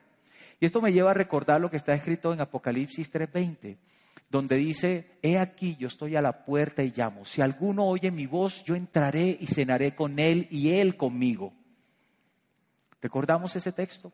Y 0.59 0.65
esto 0.65 0.81
me 0.81 0.91
lleva 0.91 1.11
a 1.11 1.15
recordar 1.15 1.61
lo 1.61 1.69
que 1.69 1.77
está 1.77 1.93
escrito 1.93 2.33
en 2.33 2.41
Apocalipsis 2.41 3.09
3:20, 3.11 3.77
donde 4.29 4.55
dice, 4.57 5.17
he 5.21 5.39
aquí 5.39 5.75
yo 5.79 5.87
estoy 5.87 6.15
a 6.15 6.21
la 6.21 6.45
puerta 6.45 6.83
y 6.83 6.91
llamo. 6.95 7.25
Si 7.25 7.41
alguno 7.41 7.85
oye 7.87 8.11
mi 8.11 8.25
voz, 8.25 8.63
yo 8.63 8.75
entraré 8.75 9.37
y 9.39 9.47
cenaré 9.47 9.95
con 9.95 10.19
él 10.19 10.47
y 10.51 10.71
él 10.71 10.97
conmigo. 10.97 11.53
¿Recordamos 13.01 13.55
ese 13.55 13.71
texto? 13.71 14.11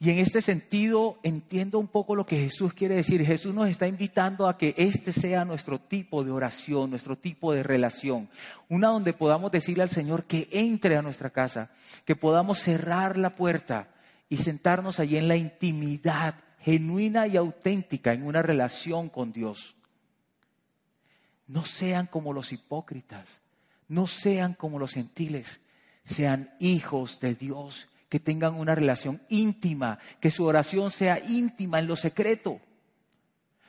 Y 0.00 0.10
en 0.10 0.18
este 0.18 0.42
sentido 0.42 1.18
entiendo 1.22 1.78
un 1.78 1.86
poco 1.86 2.16
lo 2.16 2.26
que 2.26 2.36
Jesús 2.36 2.74
quiere 2.74 2.96
decir. 2.96 3.24
Jesús 3.24 3.54
nos 3.54 3.68
está 3.68 3.86
invitando 3.86 4.48
a 4.48 4.58
que 4.58 4.74
este 4.76 5.12
sea 5.12 5.44
nuestro 5.44 5.80
tipo 5.80 6.24
de 6.24 6.32
oración, 6.32 6.90
nuestro 6.90 7.16
tipo 7.16 7.52
de 7.52 7.62
relación. 7.62 8.28
Una 8.68 8.88
donde 8.88 9.12
podamos 9.12 9.52
decirle 9.52 9.84
al 9.84 9.88
Señor 9.88 10.24
que 10.24 10.48
entre 10.50 10.96
a 10.96 11.02
nuestra 11.02 11.30
casa, 11.30 11.70
que 12.04 12.16
podamos 12.16 12.58
cerrar 12.58 13.16
la 13.16 13.36
puerta 13.36 13.93
y 14.28 14.38
sentarnos 14.38 15.00
allí 15.00 15.16
en 15.16 15.28
la 15.28 15.36
intimidad 15.36 16.36
genuina 16.60 17.26
y 17.26 17.36
auténtica 17.36 18.12
en 18.12 18.22
una 18.22 18.42
relación 18.42 19.08
con 19.08 19.32
Dios. 19.32 19.76
No 21.46 21.64
sean 21.66 22.06
como 22.06 22.32
los 22.32 22.52
hipócritas, 22.52 23.40
no 23.88 24.06
sean 24.06 24.54
como 24.54 24.78
los 24.78 24.92
gentiles, 24.92 25.60
sean 26.04 26.50
hijos 26.58 27.20
de 27.20 27.34
Dios, 27.34 27.88
que 28.08 28.20
tengan 28.20 28.54
una 28.54 28.74
relación 28.74 29.20
íntima, 29.28 29.98
que 30.20 30.30
su 30.30 30.44
oración 30.44 30.90
sea 30.90 31.18
íntima 31.18 31.78
en 31.78 31.86
lo 31.86 31.96
secreto. 31.96 32.60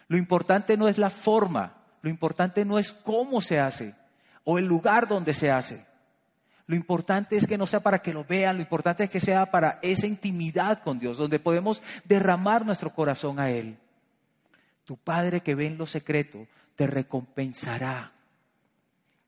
Lo 0.07 0.17
importante 0.17 0.77
no 0.77 0.87
es 0.87 0.97
la 0.97 1.09
forma, 1.09 1.83
lo 2.01 2.09
importante 2.09 2.63
no 2.63 2.79
es 2.79 2.93
cómo 2.93 3.41
se 3.41 3.59
hace 3.59 3.95
o 4.45 4.57
el 4.57 4.65
lugar 4.65 5.07
donde 5.07 5.33
se 5.33 5.51
hace. 5.51 5.84
Lo 6.67 6.75
importante 6.75 7.35
es 7.37 7.45
que 7.45 7.57
no 7.57 7.67
sea 7.67 7.79
para 7.79 7.99
que 7.99 8.13
lo 8.13 8.23
vean, 8.23 8.55
lo 8.55 8.61
importante 8.61 9.03
es 9.03 9.09
que 9.09 9.19
sea 9.19 9.45
para 9.45 9.79
esa 9.81 10.07
intimidad 10.07 10.81
con 10.81 10.97
Dios, 10.97 11.17
donde 11.17 11.39
podemos 11.39 11.83
derramar 12.05 12.65
nuestro 12.65 12.91
corazón 12.91 13.39
a 13.39 13.51
Él. 13.51 13.77
Tu 14.83 14.97
Padre 14.97 15.41
que 15.41 15.55
ve 15.55 15.67
en 15.67 15.77
lo 15.77 15.85
secreto 15.85 16.47
te 16.75 16.87
recompensará. 16.87 18.13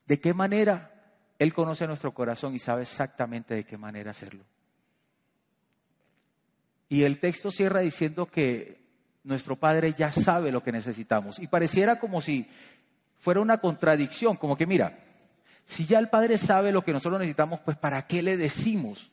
¿De 0.06 0.20
qué 0.20 0.34
manera? 0.34 0.94
Él 1.38 1.54
conoce 1.54 1.86
nuestro 1.86 2.14
corazón 2.14 2.56
y 2.56 2.60
sabe 2.60 2.84
exactamente 2.84 3.54
de 3.54 3.66
qué 3.66 3.78
manera 3.78 4.12
hacerlo. 4.12 4.44
Y 6.90 7.04
el 7.04 7.20
texto 7.20 7.52
cierra 7.52 7.82
diciendo 7.82 8.26
que 8.26 8.82
nuestro 9.24 9.58
Padre 9.58 9.94
ya 9.94 10.12
sabe 10.12 10.52
lo 10.52 10.64
que 10.64 10.72
necesitamos. 10.72 11.40
Y 11.40 11.48
pareciera 11.48 12.00
como 12.00 12.22
si 12.22 12.50
fuera 13.20 13.42
una 13.42 13.60
contradicción, 13.60 14.38
como 14.38 14.58
que 14.58 14.66
mira, 14.66 14.98
si 15.68 15.86
ya 15.86 16.00
el 16.00 16.08
Padre 16.08 16.38
sabe 16.38 16.72
lo 16.72 16.82
que 16.82 16.94
nosotros 16.94 17.20
necesitamos, 17.20 17.60
pues 17.60 17.76
¿para 17.78 18.08
qué 18.08 18.22
le 18.22 18.38
decimos? 18.38 19.12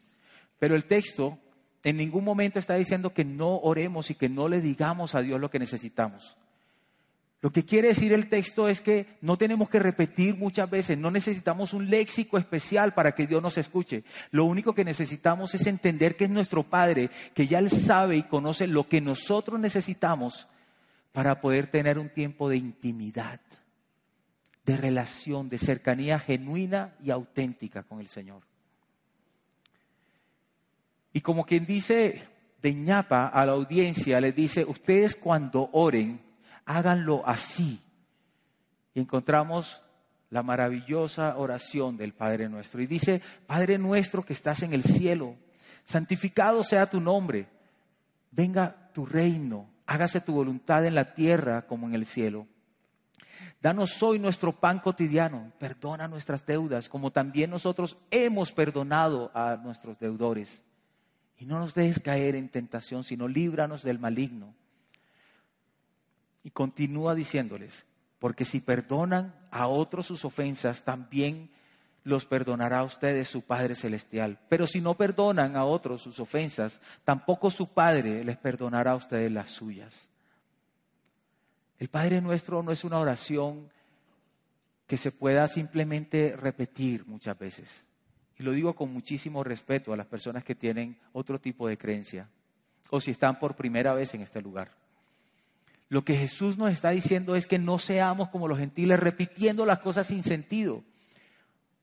Pero 0.61 0.77
el 0.77 0.85
texto 0.85 1.37
en 1.83 1.97
ningún 1.97 2.25
momento 2.25 2.61
está 2.61 2.77
diciendo 2.77 3.13
que 3.13 3.25
no 3.25 3.57
oremos 3.57 4.09
y 4.11 4.15
que 4.15 4.29
no 4.29 4.49
le 4.49 4.61
digamos 4.61 5.17
a 5.17 5.21
Dios 5.21 5.41
lo 5.41 5.51
que 5.51 5.59
necesitamos. 5.59 6.37
Lo 7.43 7.51
que 7.51 7.65
quiere 7.65 7.89
decir 7.89 8.13
el 8.13 8.29
texto 8.29 8.69
es 8.69 8.81
que 8.81 9.19
no 9.21 9.37
tenemos 9.37 9.69
que 9.69 9.81
repetir 9.81 10.37
muchas 10.37 10.71
veces, 10.71 10.97
no 10.97 11.11
necesitamos 11.11 11.75
un 11.75 11.91
léxico 11.91 12.39
especial 12.39 12.95
para 12.95 13.13
que 13.17 13.27
Dios 13.27 13.43
nos 13.43 13.59
escuche. 13.59 14.05
Lo 14.31 14.45
único 14.45 14.75
que 14.75 14.85
necesitamos 14.85 15.55
es 15.55 15.67
entender 15.67 16.17
que 16.17 16.25
es 16.25 16.31
nuestro 16.31 16.63
Padre, 16.63 17.11
que 17.35 17.49
ya 17.49 17.59
Él 17.59 17.69
sabe 17.69 18.17
y 18.17 18.23
conoce 18.23 18.69
lo 18.69 18.89
que 18.89 19.01
nosotros 19.01 19.59
necesitamos 19.59 20.47
para 21.13 21.41
poder 21.41 21.67
tener 21.67 21.99
un 21.99 22.09
tiempo 22.09 22.49
de 22.49 22.57
intimidad, 22.57 23.41
de 24.65 24.77
relación, 24.77 25.49
de 25.49 25.59
cercanía 25.59 26.19
genuina 26.19 26.95
y 27.03 27.11
auténtica 27.11 27.83
con 27.83 28.01
el 28.01 28.09
Señor. 28.09 28.43
Y 31.13 31.21
como 31.21 31.45
quien 31.45 31.67
dice 31.67 32.27
de 32.61 32.75
ñapa 32.75 33.29
a 33.29 33.47
la 33.47 33.53
audiencia, 33.53 34.21
les 34.21 34.35
dice, 34.35 34.65
ustedes 34.65 35.15
cuando 35.15 35.69
oren, 35.73 36.21
háganlo 36.65 37.23
así. 37.27 37.81
Y 38.95 39.01
encontramos 39.01 39.83
la 40.31 40.43
maravillosa 40.43 41.37
oración 41.37 41.97
del 41.97 42.15
Padre 42.15 42.49
nuestro. 42.49 42.81
Y 42.81 42.87
dice, 42.87 43.21
Padre 43.47 43.79
nuestro 43.79 44.25
que 44.25 44.33
estás 44.33 44.63
en 44.63 44.73
el 44.73 44.83
cielo, 44.83 45.37
santificado 45.85 46.65
sea 46.65 46.91
tu 46.91 47.01
nombre, 47.01 47.47
venga 48.33 48.91
tu 48.93 49.07
reino, 49.07 49.71
hágase 49.87 50.21
tu 50.21 50.33
voluntad 50.33 50.87
en 50.87 50.95
la 50.95 51.15
tierra 51.15 51.67
como 51.67 51.87
en 51.87 51.95
el 51.95 52.07
cielo. 52.07 52.47
Danos 53.65 54.03
hoy 54.03 54.19
nuestro 54.19 54.53
pan 54.53 54.79
cotidiano, 54.79 55.51
perdona 55.59 56.07
nuestras 56.07 56.45
deudas, 56.45 56.91
como 56.91 57.11
también 57.11 57.49
nosotros 57.49 57.97
hemos 58.11 58.53
perdonado 58.53 59.31
a 59.33 59.57
nuestros 59.57 59.99
deudores. 59.99 60.63
Y 61.39 61.47
no 61.47 61.59
nos 61.59 61.73
dejes 61.73 61.99
caer 61.99 62.37
en 62.37 62.51
tentación, 62.51 63.05
sino 63.05 63.27
líbranos 63.27 63.83
del 63.83 63.99
maligno. 63.99 64.53
Y 66.43 66.51
continúa 66.51 67.15
diciéndoles, 67.15 67.87
porque 68.19 68.45
si 68.45 68.61
perdonan 68.61 69.35
a 69.51 69.67
otros 69.67 70.09
sus 70.09 70.27
ofensas, 70.27 70.85
también 70.85 71.49
los 72.03 72.27
perdonará 72.27 72.81
a 72.81 72.85
ustedes 72.85 73.29
su 73.29 73.47
Padre 73.47 73.75
Celestial. 73.75 74.39
Pero 74.51 74.67
si 74.67 74.83
no 74.83 74.93
perdonan 74.93 75.57
a 75.57 75.65
otros 75.65 76.03
sus 76.03 76.21
ofensas, 76.21 76.83
tampoco 77.03 77.51
su 77.51 77.69
Padre 77.69 78.25
les 78.25 78.37
perdonará 78.37 78.91
a 78.91 78.97
ustedes 78.97 79.33
las 79.33 79.49
suyas. 79.49 80.11
El 81.85 81.91
Padre 81.91 82.23
nuestro 82.23 82.63
no 82.63 82.73
es 82.73 82.83
una 82.83 82.99
oración 82.99 83.69
que 84.87 84.97
se 84.97 85.13
pueda 85.13 85.47
simplemente 85.47 86.35
repetir 86.35 87.05
muchas 87.05 87.39
veces. 87.39 87.85
Y 88.39 88.43
lo 88.43 88.53
digo 88.53 88.75
con 88.75 88.91
muchísimo 88.91 89.45
respeto 89.45 89.93
a 89.93 89.97
las 89.99 90.07
personas 90.07 90.45
que 90.45 90.55
tienen 90.55 90.97
otro 91.13 91.39
tipo 91.39 91.69
de 91.69 91.77
creencia 91.77 92.27
o 92.89 93.03
si 93.03 93.11
están 93.11 93.39
por 93.39 93.55
primera 93.55 93.93
vez 93.93 94.15
en 94.15 94.23
este 94.23 94.41
lugar. 94.41 94.71
Lo 95.91 96.07
que 96.07 96.17
Jesús 96.17 96.57
nos 96.57 96.73
está 96.73 96.89
diciendo 96.89 97.37
es 97.37 97.47
que 97.47 97.59
no 97.59 97.79
seamos 97.79 98.31
como 98.31 98.49
los 98.49 98.57
gentiles 98.59 98.99
repitiendo 98.99 99.67
las 99.67 99.81
cosas 99.81 100.07
sin 100.07 100.23
sentido. 100.23 100.83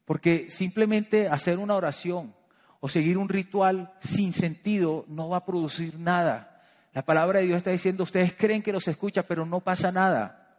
Porque 0.05 0.49
simplemente 0.49 1.29
hacer 1.29 1.59
una 1.59 1.75
oración 1.75 2.33
o 2.79 2.89
seguir 2.89 3.19
un 3.19 3.29
ritual 3.29 3.93
sin 3.99 4.33
sentido 4.33 5.05
no 5.07 5.29
va 5.29 5.37
a 5.37 5.45
producir 5.45 5.99
nada. 5.99 6.50
La 6.93 7.03
palabra 7.03 7.39
de 7.39 7.45
Dios 7.45 7.57
está 7.57 7.71
diciendo, 7.71 8.03
ustedes 8.03 8.33
creen 8.33 8.61
que 8.61 8.73
los 8.73 8.87
escucha, 8.87 9.23
pero 9.23 9.45
no 9.45 9.61
pasa 9.61 9.91
nada. 9.91 10.55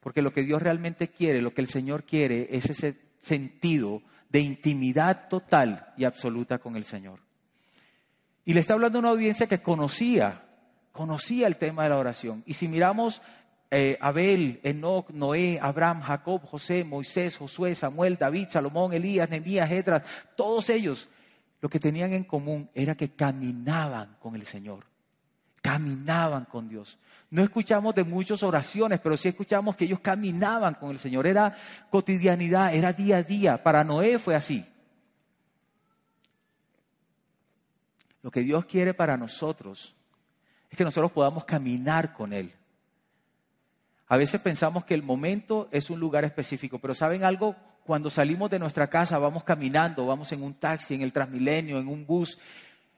Porque 0.00 0.22
lo 0.22 0.32
que 0.32 0.42
Dios 0.42 0.62
realmente 0.62 1.08
quiere, 1.08 1.42
lo 1.42 1.54
que 1.54 1.60
el 1.60 1.68
Señor 1.68 2.04
quiere, 2.04 2.48
es 2.50 2.70
ese 2.70 2.96
sentido 3.18 4.02
de 4.30 4.40
intimidad 4.40 5.28
total 5.28 5.92
y 5.96 6.04
absoluta 6.04 6.58
con 6.58 6.76
el 6.76 6.84
Señor. 6.84 7.20
Y 8.44 8.54
le 8.54 8.60
está 8.60 8.74
hablando 8.74 8.98
a 8.98 9.00
una 9.00 9.10
audiencia 9.10 9.46
que 9.46 9.62
conocía 9.62 10.42
conocía 10.92 11.46
el 11.46 11.56
tema 11.56 11.82
de 11.82 11.88
la 11.88 11.98
oración. 11.98 12.42
Y 12.46 12.54
si 12.54 12.68
miramos 12.68 13.22
eh, 13.70 13.96
Abel, 14.00 14.60
Enoch, 14.62 15.10
Noé, 15.10 15.58
Abraham, 15.60 16.02
Jacob, 16.02 16.46
José, 16.46 16.84
Moisés, 16.84 17.38
Josué, 17.38 17.74
Samuel, 17.74 18.18
David, 18.18 18.48
Salomón, 18.50 18.92
Elías, 18.92 19.28
Nehemías, 19.28 19.70
Edras, 19.70 20.02
todos 20.36 20.68
ellos, 20.70 21.08
lo 21.62 21.68
que 21.68 21.78
tenían 21.78 22.12
en 22.12 22.24
común 22.24 22.68
era 22.74 22.96
que 22.96 23.12
caminaban 23.12 24.16
con 24.18 24.34
el 24.34 24.44
Señor, 24.44 24.84
caminaban 25.62 26.44
con 26.44 26.68
Dios. 26.68 26.98
No 27.30 27.44
escuchamos 27.44 27.94
de 27.94 28.02
muchas 28.02 28.42
oraciones, 28.42 28.98
pero 28.98 29.16
sí 29.16 29.28
escuchamos 29.28 29.76
que 29.76 29.84
ellos 29.84 30.00
caminaban 30.00 30.74
con 30.74 30.90
el 30.90 30.98
Señor. 30.98 31.24
Era 31.24 31.56
cotidianidad, 31.88 32.74
era 32.74 32.92
día 32.92 33.18
a 33.18 33.22
día. 33.22 33.62
Para 33.62 33.84
Noé 33.84 34.18
fue 34.18 34.34
así. 34.34 34.66
Lo 38.22 38.32
que 38.32 38.40
Dios 38.40 38.64
quiere 38.66 38.92
para 38.92 39.16
nosotros 39.16 39.94
es 40.68 40.76
que 40.76 40.84
nosotros 40.84 41.12
podamos 41.12 41.44
caminar 41.44 42.12
con 42.12 42.32
Él. 42.32 42.52
A 44.08 44.16
veces 44.16 44.40
pensamos 44.40 44.84
que 44.84 44.94
el 44.94 45.04
momento 45.04 45.68
es 45.70 45.90
un 45.90 46.00
lugar 46.00 46.24
específico, 46.24 46.80
pero 46.80 46.92
¿saben 46.92 47.22
algo? 47.22 47.54
Cuando 47.84 48.10
salimos 48.10 48.50
de 48.50 48.58
nuestra 48.58 48.88
casa, 48.88 49.18
vamos 49.18 49.42
caminando, 49.42 50.06
vamos 50.06 50.30
en 50.32 50.42
un 50.42 50.54
taxi, 50.54 50.94
en 50.94 51.02
el 51.02 51.12
Transmilenio, 51.12 51.78
en 51.78 51.88
un 51.88 52.06
bus, 52.06 52.38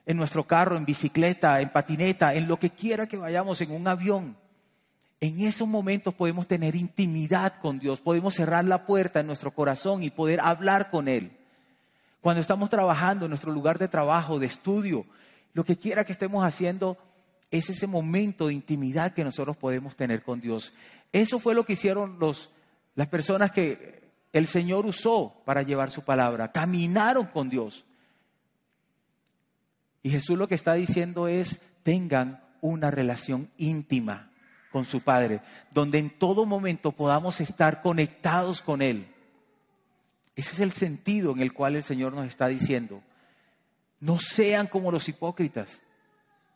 en 0.05 0.17
nuestro 0.17 0.43
carro, 0.43 0.77
en 0.77 0.85
bicicleta, 0.85 1.59
en 1.59 1.69
patineta, 1.69 2.35
en 2.35 2.47
lo 2.47 2.57
que 2.57 2.69
quiera 2.69 3.07
que 3.07 3.17
vayamos, 3.17 3.59
en 3.61 3.71
un 3.71 3.87
avión. 3.87 4.37
En 5.19 5.41
esos 5.41 5.67
momentos 5.67 6.13
podemos 6.13 6.47
tener 6.47 6.75
intimidad 6.75 7.55
con 7.55 7.79
Dios, 7.79 7.99
podemos 7.99 8.35
cerrar 8.35 8.65
la 8.65 8.85
puerta 8.85 9.21
en 9.21 9.27
nuestro 9.27 9.51
corazón 9.51 10.03
y 10.03 10.11
poder 10.11 10.39
hablar 10.39 10.91
con 10.91 11.07
Él. 11.07 11.31
Cuando 12.21 12.41
estamos 12.41 12.69
trabajando 12.69 13.25
en 13.25 13.29
nuestro 13.29 13.51
lugar 13.51 13.79
de 13.79 13.87
trabajo, 13.87 14.37
de 14.37 14.45
estudio, 14.45 15.05
lo 15.53 15.63
que 15.63 15.77
quiera 15.77 16.03
que 16.03 16.11
estemos 16.11 16.43
haciendo, 16.45 16.97
es 17.49 17.69
ese 17.69 17.87
momento 17.87 18.47
de 18.47 18.53
intimidad 18.53 19.13
que 19.13 19.23
nosotros 19.23 19.57
podemos 19.57 19.95
tener 19.95 20.21
con 20.21 20.41
Dios. 20.41 20.73
Eso 21.11 21.39
fue 21.39 21.55
lo 21.55 21.63
que 21.63 21.73
hicieron 21.73 22.19
los, 22.19 22.51
las 22.95 23.07
personas 23.07 23.51
que 23.51 24.04
el 24.35 24.47
Señor 24.47 24.85
usó 24.85 25.41
para 25.45 25.63
llevar 25.63 25.91
su 25.91 26.03
palabra. 26.03 26.51
Caminaron 26.51 27.25
con 27.27 27.49
Dios. 27.49 27.85
Y 30.03 30.09
Jesús 30.09 30.37
lo 30.37 30.49
que 30.49 30.55
está 30.55 30.73
diciendo 30.73 31.29
es, 31.29 31.61
tengan 31.83 32.43
una 32.59 32.91
relación 32.91 33.49
íntima 33.57 34.29
con 34.73 34.83
su 34.83 35.01
Padre, 35.01 35.39
donde 35.71 35.99
en 35.99 36.09
todo 36.09 36.45
momento 36.45 36.91
podamos 36.91 37.39
estar 37.39 37.81
conectados 37.81 38.61
con 38.61 38.81
Él. 38.81 39.07
Ese 40.35 40.51
es 40.51 40.59
el 40.59 40.73
sentido 40.73 41.31
en 41.31 41.39
el 41.39 41.53
cual 41.53 41.77
el 41.77 41.83
Señor 41.83 42.11
nos 42.11 42.27
está 42.27 42.47
diciendo. 42.47 43.01
No 44.01 44.19
sean 44.19 44.67
como 44.67 44.91
los 44.91 45.07
hipócritas 45.07 45.81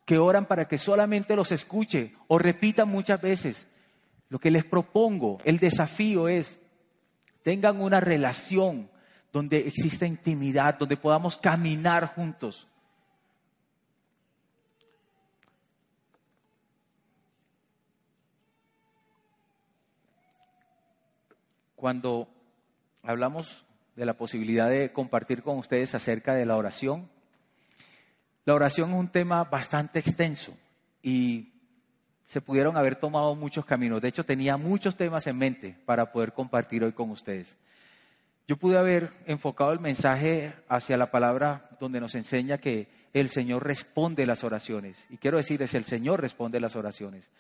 que 0.06 0.18
oran 0.18 0.48
para 0.48 0.68
que 0.68 0.78
solamente 0.78 1.34
los 1.38 1.54
escuche 1.54 2.14
o 2.28 2.40
repitan 2.40 2.90
muchas 2.90 3.22
veces. 3.22 3.70
Lo 4.28 4.38
que 4.38 4.52
les 4.52 4.66
propongo, 4.66 5.38
el 5.46 5.60
desafío 5.60 6.28
es, 6.28 6.59
tengan 7.44 7.82
una 7.82 8.00
relación 8.00 8.90
donde 9.32 9.68
exista 9.68 10.06
intimidad, 10.06 10.78
donde 10.78 10.98
podamos 10.98 11.38
caminar 11.38 12.08
juntos. 12.08 12.68
Cuando 21.76 22.28
hablamos 23.04 23.66
de 23.96 24.06
la 24.06 24.14
posibilidad 24.16 24.70
de 24.70 24.92
compartir 24.92 25.44
con 25.44 25.58
ustedes 25.58 25.96
acerca 25.96 26.34
de 26.34 26.46
la 26.46 26.58
oración, 26.58 27.10
la 28.46 28.54
oración 28.56 28.90
es 28.90 28.96
un 28.96 29.10
tema 29.10 29.44
bastante 29.44 30.00
extenso 30.00 30.58
y 31.02 31.54
se 32.30 32.42
pudieron 32.42 32.78
haber 32.78 32.96
tomado 32.96 33.34
muchos 33.34 33.66
caminos. 33.66 34.04
De 34.04 34.08
hecho, 34.08 34.24
tenía 34.24 34.56
muchos 34.56 34.96
temas 34.96 35.26
en 35.26 35.36
mente 35.36 35.76
para 35.86 36.12
poder 36.12 36.32
compartir 36.32 36.84
hoy 36.84 36.92
con 36.92 37.10
ustedes. 37.10 37.58
Yo 38.48 38.56
pude 38.56 38.78
haber 38.78 39.10
enfocado 39.26 39.72
el 39.72 39.80
mensaje 39.80 40.54
hacia 40.68 40.96
la 40.96 41.10
palabra 41.10 41.72
donde 41.80 42.00
nos 42.00 42.14
enseña 42.14 42.60
que 42.60 42.88
el 43.16 43.30
Señor 43.30 43.66
responde 43.66 44.28
las 44.28 44.44
oraciones. 44.44 45.08
Y 45.10 45.18
quiero 45.18 45.38
decirles, 45.38 45.74
el 45.74 45.86
Señor 45.86 46.22
responde 46.22 46.60
las 46.60 46.76
oraciones. 46.76 47.32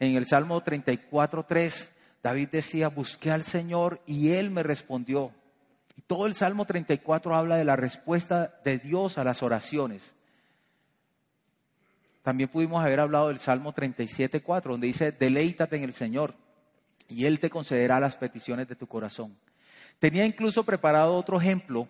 En 0.00 0.16
el 0.16 0.26
Salmo 0.26 0.62
34.3, 0.62 1.88
David 2.22 2.48
decía, 2.52 2.88
busqué 2.88 3.30
al 3.30 3.42
Señor 3.42 4.02
y 4.04 4.32
Él 4.32 4.50
me 4.50 4.62
respondió. 4.62 5.32
Y 5.96 6.02
todo 6.02 6.26
el 6.26 6.34
Salmo 6.34 6.66
34 6.66 7.34
habla 7.34 7.56
de 7.56 7.64
la 7.64 7.76
respuesta 7.76 8.60
de 8.66 8.76
Dios 8.76 9.16
a 9.16 9.24
las 9.24 9.42
oraciones. 9.42 10.14
También 12.26 12.48
pudimos 12.48 12.84
haber 12.84 12.98
hablado 12.98 13.28
del 13.28 13.38
Salmo 13.38 13.72
37.4, 13.72 14.62
donde 14.64 14.88
dice, 14.88 15.12
deleítate 15.12 15.76
en 15.76 15.84
el 15.84 15.92
Señor 15.92 16.34
y 17.08 17.24
Él 17.24 17.38
te 17.38 17.50
concederá 17.50 18.00
las 18.00 18.16
peticiones 18.16 18.66
de 18.66 18.74
tu 18.74 18.88
corazón. 18.88 19.38
Tenía 20.00 20.26
incluso 20.26 20.64
preparado 20.64 21.14
otro 21.14 21.40
ejemplo, 21.40 21.86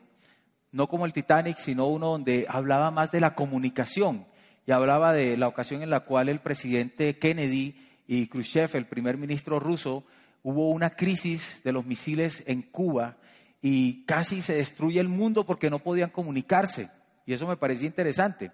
no 0.73 0.89
como 0.89 1.07
el 1.07 1.15
Titanic, 1.15 1.57
sino 1.57 1.87
uno 1.87 2.09
donde 2.09 2.45
hablaba 2.51 2.91
más 2.91 3.11
de 3.11 3.23
la 3.23 3.35
comunicación 3.35 4.27
y 4.67 4.73
hablaba 4.73 5.15
de 5.15 5.39
la 5.39 5.49
ocasión 5.49 5.81
en 5.81 5.89
la 5.89 6.01
cual 6.01 6.29
el 6.29 6.41
presidente 6.41 7.19
Kennedy 7.19 7.75
y 8.07 8.27
Khrushchev, 8.27 8.77
el 8.77 8.85
primer 8.85 9.17
ministro 9.17 9.59
ruso, 9.59 10.05
hubo 10.43 10.69
una 10.69 10.91
crisis 10.91 11.63
de 11.65 11.73
los 11.73 11.87
misiles 11.87 12.43
en 12.47 12.61
Cuba 12.61 13.17
y 13.63 14.05
casi 14.05 14.43
se 14.43 14.57
destruye 14.57 15.01
el 15.01 15.09
mundo 15.09 15.47
porque 15.47 15.71
no 15.71 15.79
podían 15.79 16.11
comunicarse. 16.11 16.91
Y 17.25 17.33
eso 17.33 17.47
me 17.47 17.57
parecía 17.57 17.87
interesante. 17.87 18.53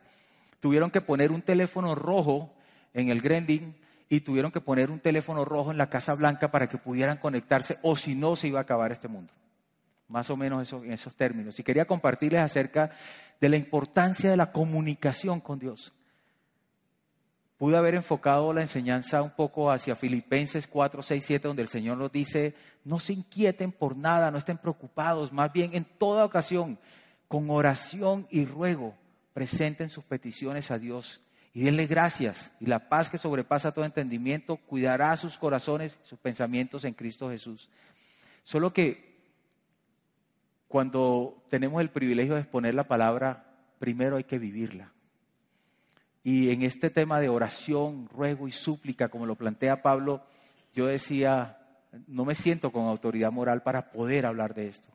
Tuvieron 0.63 0.93
que 0.93 1.01
poner 1.01 1.33
un 1.33 1.43
teléfono 1.43 1.97
rojo 1.97 2.55
en 2.95 3.09
el 3.09 3.21
Gremlin 3.21 3.75
y 4.09 4.21
tuvieron 4.21 4.53
que 4.53 4.61
poner 4.61 4.93
un 4.93 5.01
teléfono 5.01 5.45
rojo 5.45 5.73
en 5.73 5.77
la 5.77 5.91
Casa 5.91 6.15
Blanca 6.15 6.53
para 6.53 6.69
que 6.69 6.79
pudieran 6.79 7.19
conectarse 7.19 7.79
o 7.83 7.97
si 7.97 8.15
no 8.15 8.37
se 8.37 8.47
iba 8.47 8.61
a 8.61 8.63
acabar 8.63 8.93
este 8.93 9.09
mundo. 9.09 9.33
Más 10.07 10.31
o 10.31 10.37
menos 10.37 10.73
en 10.73 10.93
esos 10.93 11.17
términos. 11.17 11.59
Y 11.59 11.65
quería 11.65 11.85
compartirles 11.85 12.43
acerca 12.43 12.93
de 13.41 13.49
la 13.49 13.57
importancia 13.57 14.31
de 14.31 14.37
la 14.37 14.53
comunicación 14.53 15.41
con 15.41 15.59
Dios. 15.59 15.93
Pude 17.59 17.77
haber 17.77 17.97
enfocado 17.97 18.53
la 18.53 18.61
enseñanza 18.61 19.21
un 19.21 19.31
poco 19.31 19.69
hacia 19.69 19.97
Filipenses 19.97 20.69
4, 20.69 21.03
6, 21.03 21.25
7, 21.27 21.49
donde 21.49 21.63
el 21.63 21.69
Señor 21.69 21.99
nos 21.99 22.13
dice, 22.13 22.55
no 22.85 23.01
se 23.01 23.15
inquieten 23.15 23.73
por 23.73 23.97
nada, 23.97 24.31
no 24.31 24.39
estén 24.39 24.59
preocupados, 24.59 25.33
más 25.33 25.53
bien 25.53 25.75
en 25.75 25.85
toda 25.85 26.25
ocasión, 26.25 26.79
con 27.27 27.51
oración 27.51 28.29
y 28.31 28.45
ruego, 28.45 28.95
presenten 29.33 29.89
sus 29.89 30.05
peticiones 30.05 30.71
a 30.71 30.79
Dios 30.79 31.21
y 31.55 31.63
denle 31.63 31.87
gracias. 31.87 32.53
Y 32.61 32.67
la 32.67 32.89
paz 32.89 33.11
que 33.11 33.19
sobrepasa 33.19 33.73
todo 33.73 33.85
entendimiento 33.85 34.57
cuidará 34.57 35.17
sus 35.17 35.39
corazones, 35.39 35.99
sus 36.03 36.19
pensamientos 36.19 36.85
en 36.85 36.95
Cristo 36.95 37.31
Jesús. 37.31 37.69
Solo 38.43 38.73
que 38.73 39.13
cuando 40.69 41.43
tenemos 41.51 41.81
el 41.81 41.91
privilegio 41.91 42.35
de 42.35 42.41
exponer 42.41 42.75
la 42.75 42.89
palabra, 42.89 43.45
primero 43.79 44.17
hay 44.17 44.25
que 44.25 44.39
vivirla. 44.39 44.93
Y 46.25 46.51
en 46.51 46.63
este 46.63 46.89
tema 46.89 47.21
de 47.21 47.29
oración, 47.29 48.09
ruego 48.09 48.47
y 48.47 48.53
súplica, 48.53 49.09
como 49.09 49.27
lo 49.27 49.35
plantea 49.35 49.83
Pablo, 49.83 50.23
yo 50.73 50.87
decía, 50.87 51.59
no 52.07 52.25
me 52.25 52.35
siento 52.35 52.71
con 52.71 52.87
autoridad 52.87 53.33
moral 53.33 53.63
para 53.63 53.91
poder 53.91 54.25
hablar 54.25 54.55
de 54.55 54.69
esto. 54.69 54.89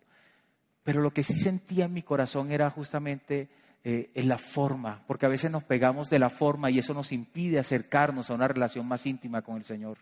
Pero 0.84 1.02
lo 1.02 1.12
que 1.12 1.24
sí 1.24 1.38
sentía 1.38 1.86
en 1.86 1.94
mi 1.94 2.02
corazón 2.02 2.52
era 2.52 2.70
justamente 2.70 3.50
eh, 3.90 4.12
en 4.16 4.28
la 4.28 4.38
forma, 4.38 5.02
porque 5.08 5.26
a 5.26 5.30
veces 5.30 5.50
nos 5.50 5.64
pegamos 5.64 6.10
de 6.10 6.20
la 6.20 6.30
forma 6.30 6.70
y 6.70 6.78
eso 6.78 6.94
nos 6.94 7.14
impide 7.14 7.58
acercarnos 7.58 8.30
a 8.30 8.34
una 8.34 8.50
relación 8.50 8.86
más 8.86 9.06
íntima 9.06 9.42
con 9.42 9.56
el 9.56 9.64
Señor. 9.64 9.98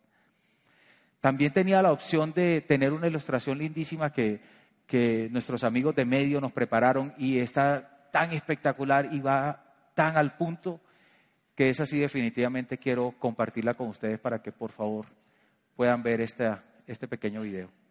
También 1.19 1.53
tenía 1.53 1.83
la 1.83 1.91
opción 1.91 2.33
de 2.33 2.61
tener 2.61 2.93
una 2.93 3.05
ilustración 3.05 3.59
lindísima 3.59 4.11
que, 4.11 4.41
que 4.87 5.29
nuestros 5.31 5.63
amigos 5.63 5.93
de 5.93 6.03
medio 6.03 6.41
nos 6.41 6.51
prepararon 6.51 7.13
y 7.19 7.37
está 7.37 8.09
tan 8.11 8.31
espectacular 8.31 9.09
y 9.11 9.19
va 9.19 9.75
tan 9.93 10.17
al 10.17 10.35
punto 10.35 10.81
que 11.53 11.69
es 11.69 11.79
así 11.79 11.99
definitivamente 11.99 12.79
quiero 12.79 13.13
compartirla 13.19 13.75
con 13.75 13.89
ustedes 13.89 14.17
para 14.17 14.41
que 14.41 14.51
por 14.51 14.71
favor 14.71 15.05
puedan 15.75 16.01
ver 16.01 16.21
este 16.21 17.07
pequeño 17.07 17.43
video. 17.43 17.84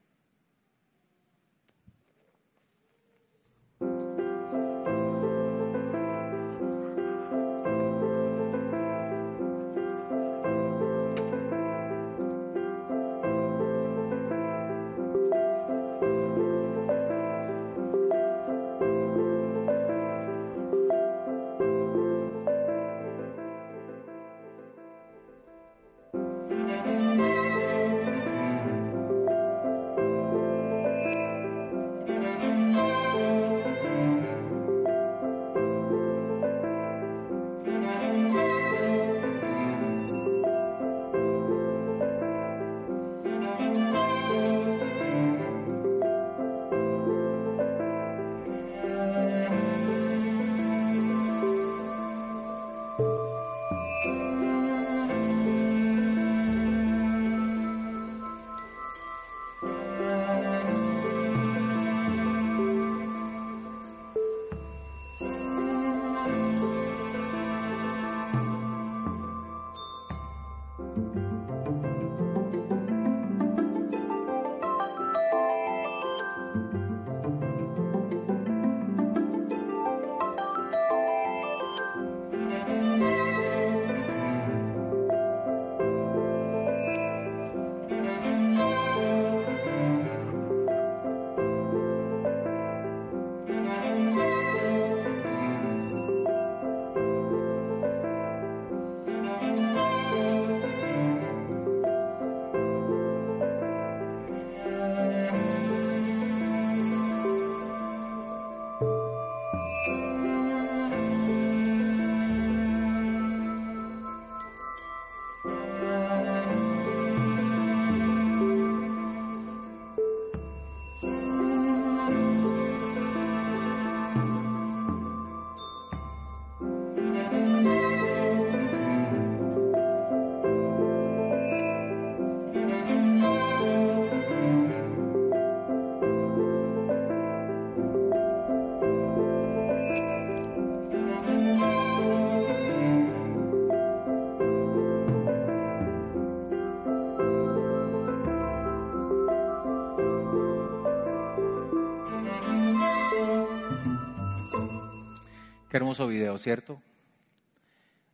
Hermoso 155.94 156.08
video, 156.10 156.36
¿cierto? 156.38 156.82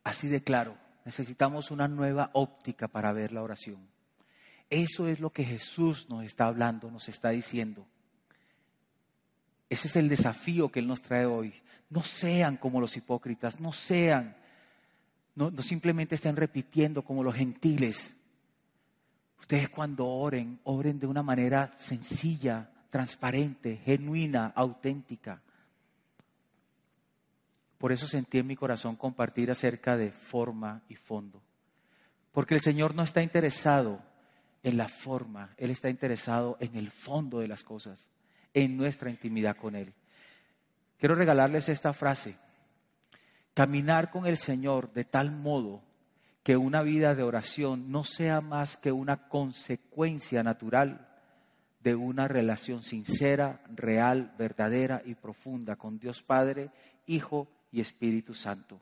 Así 0.03 0.27
de 0.27 0.43
claro, 0.43 0.77
necesitamos 1.03 1.71
una 1.71 1.87
nueva 1.87 2.29
óptica 2.33 2.87
para 2.87 3.11
ver 3.11 3.31
la 3.31 3.41
oración. 3.41 3.79
Eso 4.69 5.07
es 5.07 5.19
lo 5.19 5.31
que 5.31 5.43
Jesús 5.43 6.07
nos 6.07 6.23
está 6.23 6.45
hablando, 6.45 6.91
nos 6.91 7.09
está 7.09 7.29
diciendo. 7.29 7.87
Ese 9.67 9.87
es 9.87 9.95
el 9.95 10.09
desafío 10.09 10.71
que 10.71 10.77
Él 10.77 10.85
nos 10.85 11.01
trae 11.01 11.25
hoy. 11.25 11.55
No 11.89 12.03
sean 12.03 12.57
como 12.57 12.79
los 12.79 12.95
hipócritas, 12.97 13.59
no 13.59 13.73
sean, 13.73 14.35
no, 15.33 15.49
no 15.49 15.63
simplemente 15.63 16.13
estén 16.13 16.35
repitiendo 16.35 17.01
como 17.01 17.23
los 17.23 17.33
gentiles. 17.33 18.15
Ustedes 19.39 19.71
cuando 19.71 20.05
oren, 20.05 20.59
oren 20.65 20.99
de 20.99 21.07
una 21.07 21.23
manera 21.23 21.73
sencilla, 21.79 22.69
transparente, 22.91 23.81
genuina, 23.83 24.53
auténtica. 24.55 25.41
Por 27.81 27.91
eso 27.91 28.05
sentí 28.05 28.37
en 28.37 28.45
mi 28.45 28.55
corazón 28.55 28.95
compartir 28.95 29.49
acerca 29.49 29.97
de 29.97 30.11
forma 30.11 30.83
y 30.87 30.93
fondo. 30.93 31.41
Porque 32.31 32.53
el 32.53 32.61
Señor 32.61 32.93
no 32.93 33.01
está 33.01 33.23
interesado 33.23 33.99
en 34.61 34.77
la 34.77 34.87
forma, 34.87 35.55
Él 35.57 35.71
está 35.71 35.89
interesado 35.89 36.57
en 36.59 36.75
el 36.75 36.91
fondo 36.91 37.39
de 37.39 37.47
las 37.47 37.63
cosas, 37.63 38.11
en 38.53 38.77
nuestra 38.77 39.09
intimidad 39.09 39.57
con 39.57 39.75
Él. 39.75 39.95
Quiero 40.99 41.15
regalarles 41.15 41.69
esta 41.69 41.91
frase. 41.91 42.35
Caminar 43.55 44.11
con 44.11 44.27
el 44.27 44.37
Señor 44.37 44.93
de 44.93 45.03
tal 45.03 45.31
modo 45.31 45.81
que 46.43 46.57
una 46.57 46.83
vida 46.83 47.15
de 47.15 47.23
oración 47.23 47.91
no 47.91 48.05
sea 48.05 48.41
más 48.41 48.77
que 48.77 48.91
una 48.91 49.27
consecuencia 49.27 50.43
natural 50.43 51.07
de 51.79 51.95
una 51.95 52.27
relación 52.27 52.83
sincera, 52.83 53.63
real, 53.75 54.35
verdadera 54.37 55.01
y 55.03 55.15
profunda 55.15 55.77
con 55.77 55.97
Dios 55.97 56.21
Padre, 56.21 56.69
Hijo 57.07 57.47
y 57.71 57.81
Espíritu 57.81 58.33
Santo. 58.33 58.79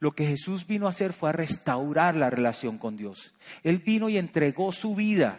Lo 0.00 0.12
que 0.12 0.26
Jesús 0.26 0.66
vino 0.66 0.86
a 0.86 0.90
hacer 0.90 1.12
fue 1.12 1.30
a 1.30 1.32
restaurar 1.32 2.14
la 2.14 2.30
relación 2.30 2.78
con 2.78 2.96
Dios. 2.96 3.32
Él 3.62 3.78
vino 3.78 4.08
y 4.08 4.18
entregó 4.18 4.72
su 4.72 4.94
vida 4.94 5.38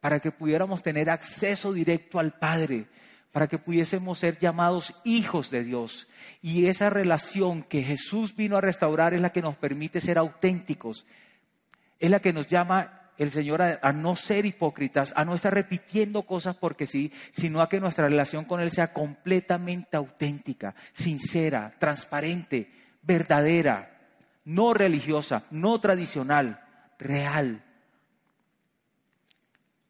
para 0.00 0.20
que 0.20 0.32
pudiéramos 0.32 0.82
tener 0.82 1.10
acceso 1.10 1.72
directo 1.72 2.18
al 2.18 2.32
Padre, 2.32 2.86
para 3.32 3.46
que 3.46 3.58
pudiésemos 3.58 4.18
ser 4.18 4.38
llamados 4.38 4.94
hijos 5.04 5.50
de 5.50 5.64
Dios. 5.64 6.08
Y 6.40 6.66
esa 6.66 6.90
relación 6.90 7.62
que 7.62 7.82
Jesús 7.82 8.34
vino 8.34 8.56
a 8.56 8.60
restaurar 8.62 9.14
es 9.14 9.20
la 9.20 9.30
que 9.30 9.42
nos 9.42 9.56
permite 9.56 10.00
ser 10.00 10.18
auténticos, 10.18 11.04
es 11.98 12.10
la 12.10 12.20
que 12.20 12.32
nos 12.32 12.46
llama 12.48 12.99
el 13.20 13.30
Señor 13.30 13.60
a, 13.60 13.92
no 13.92 14.16
ser 14.16 14.46
hipócritas, 14.46 15.12
a 15.14 15.26
no 15.26 15.34
estar 15.34 15.52
repitiendo 15.52 16.22
cosas 16.22 16.56
porque 16.56 16.86
sí, 16.86 17.12
sino 17.32 17.60
a 17.60 17.68
que 17.68 17.78
nuestra 17.78 18.08
relación 18.08 18.46
con 18.46 18.60
Él 18.60 18.70
sea 18.70 18.94
completamente 18.94 19.98
auténtica, 19.98 20.74
sincera, 20.94 21.74
transparente, 21.78 22.70
verdadera, 23.02 24.00
no 24.46 24.72
religiosa, 24.72 25.44
no 25.50 25.78
tradicional, 25.78 26.64
real. 26.98 27.62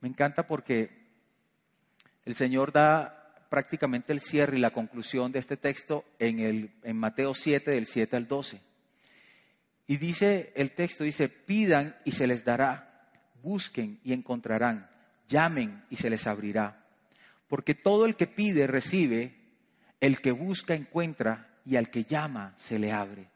Me 0.01 0.09
encanta 0.09 0.49
porque 0.49 0.91
el 2.25 2.35
Señor 2.35 2.73
da 2.73 3.47
prácticamente 3.49 4.13
el 4.13 4.19
cierre 4.19 4.57
y 4.57 4.61
la 4.61 4.73
conclusión 4.73 5.31
de 5.31 5.39
este 5.39 5.57
texto 5.57 6.05
en, 6.19 6.41
el, 6.41 6.73
en 6.83 6.97
Mateo 6.97 7.35
7, 7.35 7.71
del 7.71 7.87
7 7.87 8.17
al 8.17 8.27
12. 8.27 8.61
Y 9.87 9.99
dice 9.99 10.53
el 10.57 10.73
texto, 10.73 11.05
dice, 11.05 11.29
pidan 11.29 11.95
y 12.05 12.11
se 12.11 12.27
les 12.27 12.45
dará, 12.45 12.90
busquen 13.43 14.01
y 14.05 14.13
encontrarán, 14.13 14.89
llamen 15.29 15.85
y 15.91 15.97
se 15.97 16.11
les 16.11 16.27
abrirá. 16.27 16.87
Porque 17.49 17.75
todo 17.75 18.07
el 18.07 18.17
que 18.17 18.27
pide 18.27 18.67
recibe, 18.67 19.35
el 20.01 20.21
que 20.21 20.33
busca 20.33 20.75
encuentra 20.75 21.51
y 21.67 21.77
al 21.77 21.91
que 21.91 22.05
llama 22.05 22.55
se 22.57 22.79
le 22.79 22.93
abre. 22.93 23.29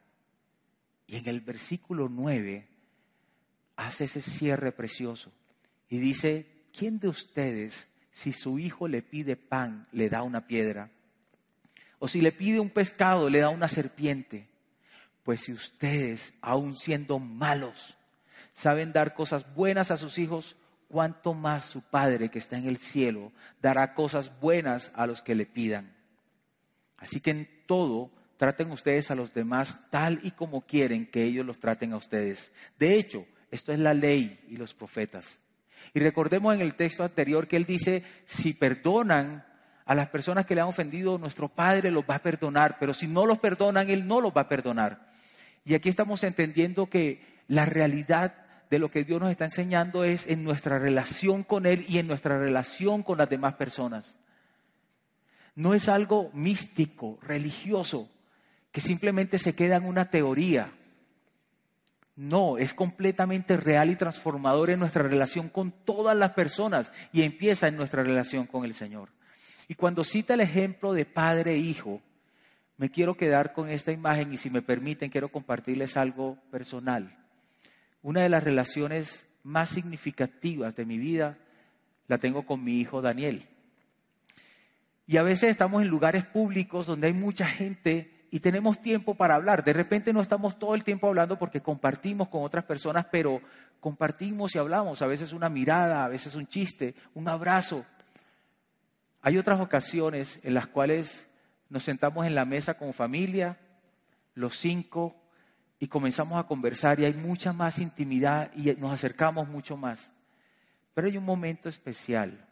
Y 1.06 1.16
en 1.16 1.28
el 1.28 1.40
versículo 1.40 2.08
9 2.08 2.66
hace 3.76 4.04
ese 4.04 4.20
cierre 4.20 4.72
precioso 4.72 5.32
y 5.88 5.98
dice, 5.98 6.46
¿quién 6.76 6.98
de 6.98 7.08
ustedes 7.08 7.88
si 8.10 8.32
su 8.32 8.58
hijo 8.58 8.88
le 8.88 9.02
pide 9.02 9.36
pan, 9.36 9.86
le 9.92 10.08
da 10.08 10.22
una 10.22 10.46
piedra? 10.46 10.90
O 11.98 12.08
si 12.08 12.20
le 12.20 12.32
pide 12.32 12.60
un 12.60 12.70
pescado, 12.70 13.30
le 13.30 13.40
da 13.40 13.48
una 13.48 13.68
serpiente. 13.68 14.48
Pues 15.22 15.42
si 15.42 15.52
ustedes, 15.52 16.34
aun 16.42 16.76
siendo 16.76 17.18
malos, 17.18 17.96
saben 18.54 18.92
dar 18.92 19.12
cosas 19.12 19.54
buenas 19.54 19.90
a 19.90 19.98
sus 19.98 20.18
hijos, 20.18 20.56
cuánto 20.88 21.34
más 21.34 21.64
su 21.64 21.82
Padre 21.82 22.30
que 22.30 22.38
está 22.38 22.56
en 22.56 22.66
el 22.66 22.78
cielo 22.78 23.32
dará 23.60 23.92
cosas 23.92 24.40
buenas 24.40 24.90
a 24.94 25.06
los 25.06 25.20
que 25.20 25.34
le 25.34 25.44
pidan. 25.44 25.94
Así 26.96 27.20
que 27.20 27.32
en 27.32 27.48
todo 27.66 28.10
traten 28.38 28.70
ustedes 28.70 29.10
a 29.10 29.14
los 29.14 29.34
demás 29.34 29.90
tal 29.90 30.20
y 30.22 30.30
como 30.30 30.62
quieren 30.62 31.06
que 31.06 31.24
ellos 31.24 31.44
los 31.44 31.58
traten 31.58 31.92
a 31.92 31.96
ustedes. 31.96 32.52
De 32.78 32.94
hecho, 32.94 33.26
esto 33.50 33.72
es 33.72 33.78
la 33.78 33.92
ley 33.92 34.40
y 34.48 34.56
los 34.56 34.72
profetas. 34.72 35.38
Y 35.92 36.00
recordemos 36.00 36.54
en 36.54 36.62
el 36.62 36.74
texto 36.76 37.04
anterior 37.04 37.46
que 37.46 37.56
él 37.56 37.66
dice, 37.66 38.02
si 38.24 38.54
perdonan 38.54 39.44
a 39.86 39.94
las 39.94 40.08
personas 40.08 40.46
que 40.46 40.54
le 40.54 40.60
han 40.60 40.68
ofendido, 40.68 41.18
nuestro 41.18 41.48
Padre 41.48 41.90
los 41.90 42.04
va 42.08 42.16
a 42.16 42.22
perdonar, 42.22 42.78
pero 42.80 42.94
si 42.94 43.06
no 43.06 43.26
los 43.26 43.38
perdonan, 43.38 43.90
Él 43.90 44.06
no 44.06 44.20
los 44.20 44.32
va 44.34 44.42
a 44.42 44.48
perdonar. 44.48 45.08
Y 45.64 45.74
aquí 45.74 45.88
estamos 45.88 46.24
entendiendo 46.24 46.88
que 46.88 47.42
la 47.48 47.66
realidad 47.66 48.43
de 48.70 48.78
lo 48.78 48.90
que 48.90 49.04
Dios 49.04 49.20
nos 49.20 49.30
está 49.30 49.44
enseñando 49.44 50.04
es 50.04 50.26
en 50.26 50.44
nuestra 50.44 50.78
relación 50.78 51.42
con 51.42 51.66
Él 51.66 51.84
y 51.88 51.98
en 51.98 52.06
nuestra 52.06 52.38
relación 52.38 53.02
con 53.02 53.18
las 53.18 53.28
demás 53.28 53.54
personas. 53.54 54.18
No 55.54 55.74
es 55.74 55.88
algo 55.88 56.30
místico, 56.32 57.18
religioso, 57.22 58.10
que 58.72 58.80
simplemente 58.80 59.38
se 59.38 59.54
queda 59.54 59.76
en 59.76 59.84
una 59.84 60.10
teoría. 60.10 60.72
No, 62.16 62.58
es 62.58 62.74
completamente 62.74 63.56
real 63.56 63.90
y 63.90 63.96
transformador 63.96 64.70
en 64.70 64.80
nuestra 64.80 65.02
relación 65.02 65.48
con 65.48 65.70
todas 65.70 66.16
las 66.16 66.32
personas 66.32 66.92
y 67.12 67.22
empieza 67.22 67.68
en 67.68 67.76
nuestra 67.76 68.02
relación 68.02 68.46
con 68.46 68.64
el 68.64 68.74
Señor. 68.74 69.10
Y 69.68 69.74
cuando 69.74 70.04
cita 70.04 70.34
el 70.34 70.40
ejemplo 70.40 70.92
de 70.92 71.06
padre 71.06 71.54
e 71.54 71.58
hijo, 71.58 72.02
me 72.76 72.90
quiero 72.90 73.16
quedar 73.16 73.52
con 73.52 73.68
esta 73.68 73.92
imagen 73.92 74.32
y 74.32 74.36
si 74.36 74.50
me 74.50 74.62
permiten 74.62 75.10
quiero 75.10 75.28
compartirles 75.28 75.96
algo 75.96 76.36
personal. 76.50 77.23
Una 78.04 78.20
de 78.20 78.28
las 78.28 78.44
relaciones 78.44 79.26
más 79.44 79.70
significativas 79.70 80.76
de 80.76 80.84
mi 80.84 80.98
vida 80.98 81.38
la 82.06 82.18
tengo 82.18 82.44
con 82.44 82.62
mi 82.62 82.78
hijo 82.78 83.00
Daniel. 83.00 83.48
Y 85.06 85.16
a 85.16 85.22
veces 85.22 85.50
estamos 85.50 85.82
en 85.82 85.88
lugares 85.88 86.26
públicos 86.26 86.86
donde 86.86 87.06
hay 87.06 87.14
mucha 87.14 87.46
gente 87.46 88.26
y 88.30 88.40
tenemos 88.40 88.78
tiempo 88.82 89.14
para 89.14 89.36
hablar. 89.36 89.64
De 89.64 89.72
repente 89.72 90.12
no 90.12 90.20
estamos 90.20 90.58
todo 90.58 90.74
el 90.74 90.84
tiempo 90.84 91.08
hablando 91.08 91.38
porque 91.38 91.62
compartimos 91.62 92.28
con 92.28 92.42
otras 92.42 92.64
personas, 92.64 93.06
pero 93.10 93.40
compartimos 93.80 94.54
y 94.54 94.58
hablamos. 94.58 95.00
A 95.00 95.06
veces 95.06 95.32
una 95.32 95.48
mirada, 95.48 96.04
a 96.04 96.08
veces 96.08 96.34
un 96.34 96.46
chiste, 96.46 96.94
un 97.14 97.26
abrazo. 97.26 97.86
Hay 99.22 99.38
otras 99.38 99.60
ocasiones 99.60 100.40
en 100.42 100.52
las 100.52 100.66
cuales 100.66 101.26
nos 101.70 101.84
sentamos 101.84 102.26
en 102.26 102.34
la 102.34 102.44
mesa 102.44 102.74
con 102.74 102.92
familia, 102.92 103.56
los 104.34 104.58
cinco, 104.58 105.23
y 105.84 105.86
comenzamos 105.86 106.38
a 106.38 106.46
conversar 106.46 106.98
y 106.98 107.04
hay 107.04 107.12
mucha 107.12 107.52
más 107.52 107.78
intimidad 107.78 108.50
y 108.56 108.72
nos 108.76 108.90
acercamos 108.90 109.46
mucho 109.48 109.76
más. 109.76 110.14
Pero 110.94 111.08
hay 111.08 111.18
un 111.18 111.26
momento 111.26 111.68
especial. 111.68 112.48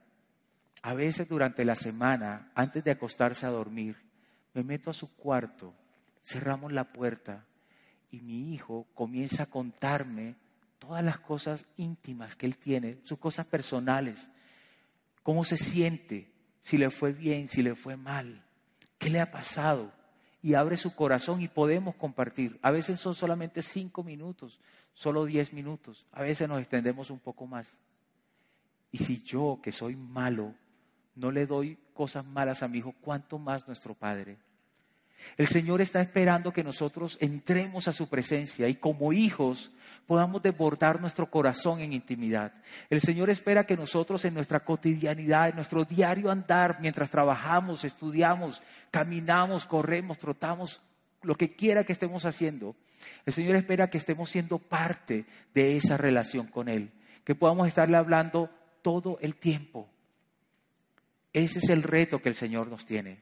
A 0.83 0.93
veces 0.93 1.31
durante 1.31 1.65
la 1.65 1.75
semana, 1.75 2.53
antes 2.55 2.85
de 2.85 2.91
acostarse 2.91 3.47
a 3.47 3.49
dormir, 3.49 3.97
me 4.53 4.63
meto 4.63 4.91
a 4.91 4.93
su 4.93 5.17
cuarto, 5.17 5.73
cerramos 6.23 6.73
la 6.73 6.93
puerta 6.93 7.47
y 8.11 8.21
mi 8.21 8.53
hijo 8.53 8.87
comienza 8.93 9.45
a 9.45 9.51
contarme 9.51 10.35
todas 10.79 11.03
las 11.03 11.19
cosas 11.19 11.65
íntimas 11.79 12.37
que 12.37 12.45
él 12.45 12.59
tiene, 12.59 12.99
sus 13.03 13.19
cosas 13.19 13.47
personales, 13.47 14.29
cómo 15.23 15.43
se 15.47 15.57
siente, 15.57 16.31
si 16.61 16.77
le 16.77 16.91
fue 16.91 17.15
bien, 17.15 17.49
si 17.49 17.63
le 17.63 17.75
fue 17.77 17.97
mal, 17.97 18.45
qué 18.99 19.09
le 19.09 19.23
ha 19.23 19.31
pasado. 19.31 19.91
Y 20.43 20.55
abre 20.55 20.77
su 20.77 20.95
corazón 20.95 21.41
y 21.41 21.49
podemos 21.49 21.95
compartir. 21.95 22.59
A 22.63 22.71
veces 22.71 22.99
son 22.99 23.15
solamente 23.15 23.63
cinco 23.63 24.03
minutos, 24.03 24.61
solo 24.93 25.25
diez 25.25 25.53
minutos. 25.53 26.05
A 26.13 26.23
veces 26.23 26.49
nos 26.49 26.61
extendemos 26.61 27.11
un 27.11 27.21
poco 27.21 27.47
más. 27.47 27.77
Y 28.91 28.99
si 28.99 29.23
yo, 29.23 29.61
que 29.63 29.73
soy 29.73 29.97
malo, 29.97 30.55
no 31.15 31.31
le 31.31 31.47
doy 31.47 31.79
cosas 31.95 32.27
malas 32.27 32.63
a 32.63 32.69
mi 32.69 32.79
hijo, 32.79 32.95
¿cuánto 33.01 33.39
más 33.39 33.67
nuestro 33.67 33.95
Padre? 33.95 34.39
El 35.37 35.47
Señor 35.47 35.81
está 35.81 36.01
esperando 36.01 36.53
que 36.53 36.65
nosotros 36.65 37.17
entremos 37.21 37.89
a 37.89 37.93
su 37.93 38.09
presencia 38.09 38.69
y 38.69 38.75
como 38.75 39.13
hijos 39.13 39.71
podamos 40.07 40.43
desbordar 40.43 41.01
nuestro 41.01 41.31
corazón 41.31 41.81
en 41.81 41.93
intimidad. 41.93 42.53
El 42.91 43.01
Señor 43.01 43.31
espera 43.31 43.65
que 43.65 43.77
nosotros 43.77 44.25
en 44.25 44.35
nuestra 44.35 44.61
cotidianidad, 44.61 45.49
en 45.49 45.57
nuestro 45.57 45.85
diario 45.85 46.31
andar, 46.31 46.79
mientras 46.81 47.11
trabajamos, 47.11 47.85
estudiamos, 47.85 48.63
caminamos, 48.91 49.67
corremos, 49.67 50.19
trotamos, 50.19 50.81
lo 51.23 51.37
que 51.37 51.55
quiera 51.55 51.85
que 51.85 51.93
estemos 51.93 52.27
haciendo, 52.27 52.75
el 53.27 53.33
Señor 53.33 53.57
espera 53.57 53.91
que 53.91 53.99
estemos 53.99 54.31
siendo 54.31 54.59
parte 54.59 55.25
de 55.55 55.77
esa 55.77 55.97
relación 55.97 56.47
con 56.47 56.69
Él, 56.69 56.91
que 57.25 57.35
podamos 57.35 57.69
estarle 57.69 57.97
hablando 57.97 58.51
todo 58.83 59.19
el 59.21 59.37
tiempo. 59.37 59.89
Ese 61.33 61.61
es 61.61 61.69
el 61.71 61.83
reto 61.83 62.21
que 62.21 62.29
el 62.29 62.35
Señor 62.35 62.69
nos 62.69 62.85
tiene. 62.85 63.19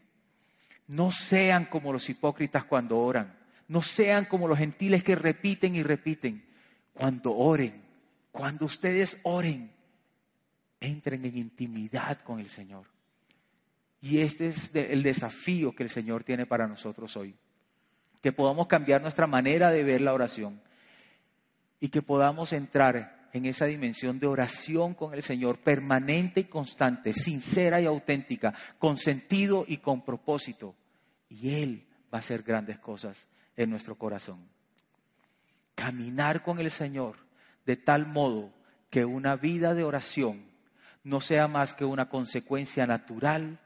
No 0.88 1.12
sean 1.12 1.66
como 1.66 1.92
los 1.92 2.08
hipócritas 2.08 2.64
cuando 2.64 2.98
oran. 2.98 3.38
No 3.68 3.82
sean 3.82 4.24
como 4.24 4.48
los 4.48 4.58
gentiles 4.58 5.04
que 5.04 5.14
repiten 5.14 5.76
y 5.76 5.84
repiten. 5.84 6.44
Cuando 7.00 7.34
oren, 7.34 7.80
cuando 8.30 8.66
ustedes 8.66 9.16
oren, 9.22 9.72
entren 10.80 11.24
en 11.24 11.38
intimidad 11.38 12.20
con 12.20 12.40
el 12.40 12.50
Señor. 12.50 12.84
Y 14.02 14.18
este 14.18 14.48
es 14.48 14.74
el 14.74 15.02
desafío 15.02 15.74
que 15.74 15.82
el 15.82 15.88
Señor 15.88 16.24
tiene 16.24 16.44
para 16.44 16.66
nosotros 16.66 17.16
hoy. 17.16 17.34
Que 18.20 18.32
podamos 18.32 18.66
cambiar 18.66 19.00
nuestra 19.00 19.26
manera 19.26 19.70
de 19.70 19.82
ver 19.82 20.02
la 20.02 20.12
oración 20.12 20.60
y 21.80 21.88
que 21.88 22.02
podamos 22.02 22.52
entrar 22.52 23.30
en 23.32 23.46
esa 23.46 23.64
dimensión 23.64 24.18
de 24.18 24.26
oración 24.26 24.92
con 24.92 25.14
el 25.14 25.22
Señor 25.22 25.56
permanente 25.56 26.40
y 26.40 26.44
constante, 26.44 27.14
sincera 27.14 27.80
y 27.80 27.86
auténtica, 27.86 28.52
con 28.78 28.98
sentido 28.98 29.64
y 29.66 29.78
con 29.78 30.04
propósito. 30.04 30.74
Y 31.30 31.62
Él 31.62 31.86
va 32.12 32.18
a 32.18 32.20
hacer 32.20 32.42
grandes 32.42 32.78
cosas 32.78 33.26
en 33.56 33.70
nuestro 33.70 33.94
corazón. 33.94 34.59
Caminar 35.80 36.42
con 36.42 36.58
el 36.58 36.70
Señor 36.70 37.16
de 37.64 37.74
tal 37.74 38.04
modo 38.04 38.52
que 38.90 39.06
una 39.06 39.34
vida 39.36 39.72
de 39.72 39.82
oración 39.82 40.44
no 41.04 41.22
sea 41.22 41.48
más 41.48 41.72
que 41.72 41.86
una 41.86 42.10
consecuencia 42.10 42.86
natural 42.86 43.58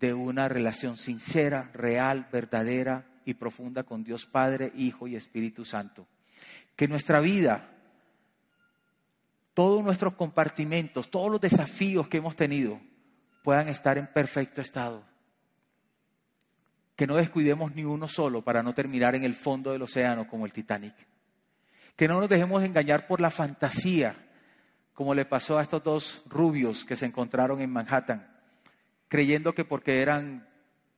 de 0.00 0.14
una 0.14 0.48
relación 0.48 0.96
sincera, 0.96 1.70
real, 1.74 2.28
verdadera 2.32 3.04
y 3.26 3.34
profunda 3.34 3.82
con 3.82 4.04
Dios 4.04 4.24
Padre, 4.24 4.72
Hijo 4.74 5.06
y 5.06 5.16
Espíritu 5.16 5.66
Santo. 5.66 6.06
Que 6.76 6.88
nuestra 6.88 7.20
vida, 7.20 7.68
todos 9.52 9.84
nuestros 9.84 10.14
compartimentos, 10.14 11.10
todos 11.10 11.30
los 11.30 11.42
desafíos 11.42 12.08
que 12.08 12.16
hemos 12.16 12.36
tenido 12.36 12.80
puedan 13.42 13.68
estar 13.68 13.98
en 13.98 14.06
perfecto 14.06 14.62
estado. 14.62 15.04
Que 16.96 17.06
no 17.06 17.16
descuidemos 17.16 17.74
ni 17.74 17.84
uno 17.84 18.08
solo 18.08 18.40
para 18.40 18.62
no 18.62 18.72
terminar 18.72 19.14
en 19.14 19.24
el 19.24 19.34
fondo 19.34 19.72
del 19.72 19.82
océano 19.82 20.26
como 20.26 20.46
el 20.46 20.52
Titanic. 20.54 20.94
Que 21.96 22.08
no 22.08 22.20
nos 22.20 22.28
dejemos 22.28 22.62
engañar 22.62 23.06
por 23.06 23.20
la 23.20 23.30
fantasía, 23.30 24.16
como 24.94 25.14
le 25.14 25.24
pasó 25.24 25.58
a 25.58 25.62
estos 25.62 25.82
dos 25.82 26.22
rubios 26.26 26.84
que 26.84 26.96
se 26.96 27.06
encontraron 27.06 27.60
en 27.60 27.70
Manhattan, 27.70 28.26
creyendo 29.08 29.54
que 29.54 29.64
porque 29.64 30.02
eran 30.02 30.48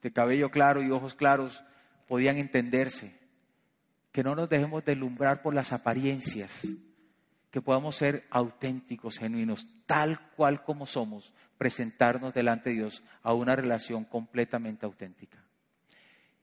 de 0.03 0.13
cabello 0.13 0.51
claro 0.51 0.83
y 0.83 0.91
ojos 0.91 1.15
claros 1.15 1.65
podían 2.07 2.37
entenderse. 2.37 3.19
Que 4.13 4.23
no 4.23 4.35
nos 4.35 4.49
dejemos 4.49 4.85
deslumbrar 4.85 5.43
por 5.43 5.55
las 5.55 5.73
apariencias, 5.73 6.67
que 7.51 7.61
podamos 7.61 7.97
ser 7.97 8.27
auténticos, 8.31 9.19
genuinos, 9.19 9.67
tal 9.87 10.31
cual 10.37 10.63
como 10.63 10.87
somos, 10.87 11.33
presentarnos 11.59 12.35
delante 12.35 12.71
de 12.71 12.77
Dios 12.77 13.03
a 13.23 13.33
una 13.33 13.57
relación 13.57 14.05
completamente 14.05 14.87
auténtica. 14.87 15.43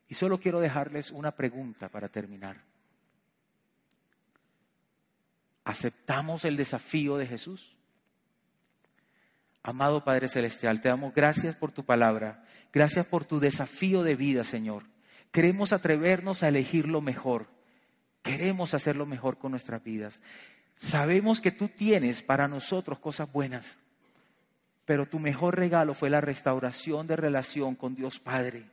Y 0.07 0.15
solo 0.15 0.37
quiero 0.39 0.59
dejarles 0.59 1.11
una 1.11 1.31
pregunta 1.31 1.89
para 1.89 2.09
terminar. 2.09 2.72
¿Aceptamos 5.63 6.45
el 6.45 6.57
desafío 6.57 7.17
de 7.17 7.27
Jesús? 7.27 7.75
Amado 9.61 10.03
Padre 10.03 10.27
Celestial, 10.27 10.81
te 10.81 10.89
damos 10.89 11.13
gracias 11.13 11.55
por 11.55 11.71
tu 11.71 11.85
palabra, 11.85 12.43
gracias 12.73 13.05
por 13.05 13.23
tu 13.23 13.39
desafío 13.39 14.03
de 14.03 14.17
vida, 14.17 14.43
Señor. 14.43 14.83
Queremos 15.31 15.71
atrevernos 15.71 16.43
a 16.43 16.49
elegir 16.49 16.87
lo 16.87 16.99
mejor, 16.99 17.47
queremos 18.21 18.73
hacer 18.73 18.97
lo 18.97 19.05
mejor 19.05 19.37
con 19.37 19.51
nuestras 19.51 19.81
vidas. 19.81 20.21
Sabemos 20.75 21.39
que 21.39 21.51
tú 21.51 21.69
tienes 21.69 22.21
para 22.21 22.49
nosotros 22.49 22.99
cosas 22.99 23.31
buenas, 23.31 23.77
pero 24.83 25.07
tu 25.07 25.17
mejor 25.19 25.57
regalo 25.57 25.93
fue 25.93 26.09
la 26.09 26.19
restauración 26.19 27.07
de 27.07 27.15
relación 27.15 27.75
con 27.75 27.95
Dios 27.95 28.19
Padre. 28.19 28.65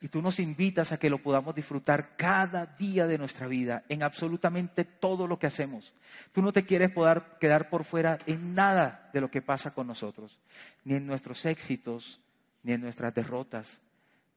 Y 0.00 0.08
tú 0.08 0.22
nos 0.22 0.38
invitas 0.38 0.92
a 0.92 0.98
que 0.98 1.10
lo 1.10 1.18
podamos 1.18 1.54
disfrutar 1.54 2.16
cada 2.16 2.66
día 2.66 3.06
de 3.08 3.18
nuestra 3.18 3.48
vida, 3.48 3.82
en 3.88 4.04
absolutamente 4.04 4.84
todo 4.84 5.26
lo 5.26 5.38
que 5.38 5.48
hacemos. 5.48 5.92
Tú 6.32 6.40
no 6.40 6.52
te 6.52 6.64
quieres 6.64 6.92
poder 6.92 7.24
quedar 7.40 7.68
por 7.68 7.84
fuera 7.84 8.18
en 8.26 8.54
nada 8.54 9.10
de 9.12 9.20
lo 9.20 9.30
que 9.30 9.42
pasa 9.42 9.74
con 9.74 9.88
nosotros, 9.88 10.38
ni 10.84 10.94
en 10.94 11.06
nuestros 11.06 11.44
éxitos, 11.46 12.20
ni 12.62 12.72
en 12.72 12.80
nuestras 12.80 13.12
derrotas, 13.12 13.80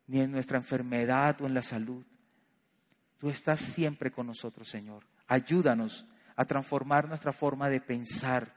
ni 0.07 0.19
en 0.19 0.31
nuestra 0.31 0.57
enfermedad 0.57 1.39
o 1.41 1.45
en 1.45 1.53
la 1.53 1.61
salud. 1.61 2.03
Tú 3.19 3.29
estás 3.29 3.59
siempre 3.59 4.11
con 4.11 4.25
nosotros, 4.25 4.67
Señor. 4.67 5.03
Ayúdanos 5.27 6.05
a 6.35 6.45
transformar 6.45 7.07
nuestra 7.07 7.33
forma 7.33 7.69
de 7.69 7.81
pensar 7.81 8.55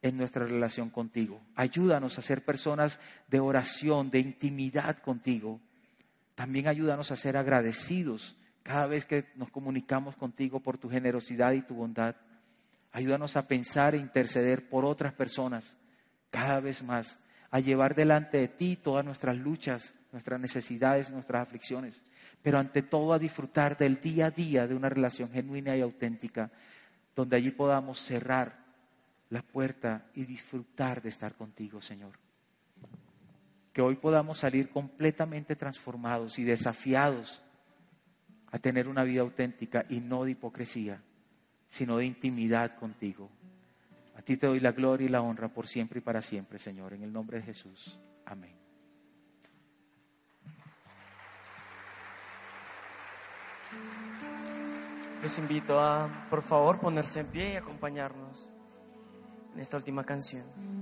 en 0.00 0.16
nuestra 0.16 0.46
relación 0.46 0.88
contigo. 0.88 1.42
Ayúdanos 1.56 2.18
a 2.18 2.22
ser 2.22 2.42
personas 2.42 3.00
de 3.26 3.38
oración, 3.38 4.08
de 4.10 4.20
intimidad 4.20 4.96
contigo 4.96 5.60
también 6.38 6.68
ayúdanos 6.68 7.10
a 7.10 7.16
ser 7.16 7.36
agradecidos 7.36 8.36
cada 8.62 8.86
vez 8.86 9.04
que 9.04 9.26
nos 9.34 9.50
comunicamos 9.50 10.14
contigo 10.14 10.60
por 10.60 10.78
tu 10.78 10.88
generosidad 10.88 11.50
y 11.50 11.62
tu 11.62 11.74
bondad. 11.74 12.14
Ayúdanos 12.92 13.36
a 13.36 13.48
pensar 13.48 13.96
e 13.96 13.98
interceder 13.98 14.68
por 14.68 14.84
otras 14.84 15.12
personas 15.12 15.76
cada 16.30 16.60
vez 16.60 16.84
más, 16.84 17.18
a 17.50 17.58
llevar 17.58 17.96
delante 17.96 18.38
de 18.38 18.46
ti 18.46 18.76
todas 18.76 19.04
nuestras 19.04 19.36
luchas, 19.36 19.94
nuestras 20.12 20.38
necesidades, 20.38 21.10
nuestras 21.10 21.42
aflicciones, 21.42 22.04
pero 22.40 22.60
ante 22.60 22.82
todo 22.82 23.14
a 23.14 23.18
disfrutar 23.18 23.76
del 23.76 24.00
día 24.00 24.26
a 24.26 24.30
día 24.30 24.68
de 24.68 24.76
una 24.76 24.90
relación 24.90 25.32
genuina 25.32 25.76
y 25.76 25.80
auténtica, 25.80 26.52
donde 27.16 27.34
allí 27.34 27.50
podamos 27.50 27.98
cerrar 27.98 28.64
la 29.30 29.42
puerta 29.42 30.06
y 30.14 30.24
disfrutar 30.24 31.02
de 31.02 31.08
estar 31.08 31.34
contigo, 31.34 31.80
Señor 31.80 32.27
que 33.78 33.82
hoy 33.82 33.94
podamos 33.94 34.38
salir 34.38 34.70
completamente 34.70 35.54
transformados 35.54 36.40
y 36.40 36.42
desafiados 36.42 37.40
a 38.50 38.58
tener 38.58 38.88
una 38.88 39.04
vida 39.04 39.20
auténtica 39.20 39.84
y 39.88 40.00
no 40.00 40.24
de 40.24 40.32
hipocresía, 40.32 41.00
sino 41.68 41.96
de 41.96 42.06
intimidad 42.06 42.76
contigo. 42.76 43.30
A 44.16 44.22
ti 44.22 44.36
te 44.36 44.48
doy 44.48 44.58
la 44.58 44.72
gloria 44.72 45.06
y 45.06 45.08
la 45.08 45.22
honra 45.22 45.46
por 45.46 45.68
siempre 45.68 46.00
y 46.00 46.02
para 46.02 46.22
siempre, 46.22 46.58
Señor, 46.58 46.92
en 46.92 47.04
el 47.04 47.12
nombre 47.12 47.38
de 47.38 47.44
Jesús. 47.44 48.00
Amén. 48.26 48.56
Les 55.22 55.38
invito 55.38 55.78
a, 55.78 56.26
por 56.28 56.42
favor, 56.42 56.80
ponerse 56.80 57.20
en 57.20 57.28
pie 57.28 57.52
y 57.52 57.56
acompañarnos 57.56 58.50
en 59.54 59.60
esta 59.60 59.76
última 59.76 60.02
canción. 60.02 60.77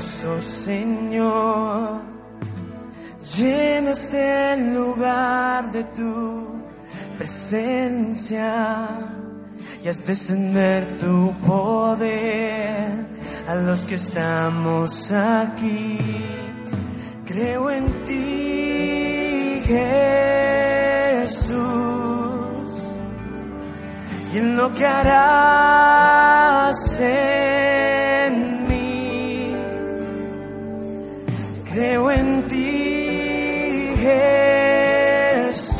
Milagroso 0.00 0.40
Señor. 0.40 2.00
Llena 3.36 3.90
este 3.90 4.56
lugar 4.56 5.70
de 5.72 5.84
tu 5.84 6.46
presencia 7.18 8.88
y 9.84 9.88
haz 9.88 10.06
descender 10.06 10.98
tu 10.98 11.34
poder 11.46 13.06
a 13.46 13.54
los 13.54 13.86
que 13.86 13.96
estamos 13.96 15.12
aquí. 15.12 15.98
Creo 17.26 17.70
en 17.70 17.86
ti, 18.04 18.16
y 24.32 24.38
en 24.38 24.56
lo 24.56 24.72
que 24.74 24.86
harás 24.86 26.30
en 27.00 28.69
Creo 31.72 32.10
en 32.10 32.42
ti, 32.48 33.94
Jesús, 33.96 35.70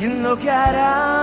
y 0.00 0.04
en 0.04 0.22
lo 0.22 0.38
que 0.38 0.50
harás 0.50 1.21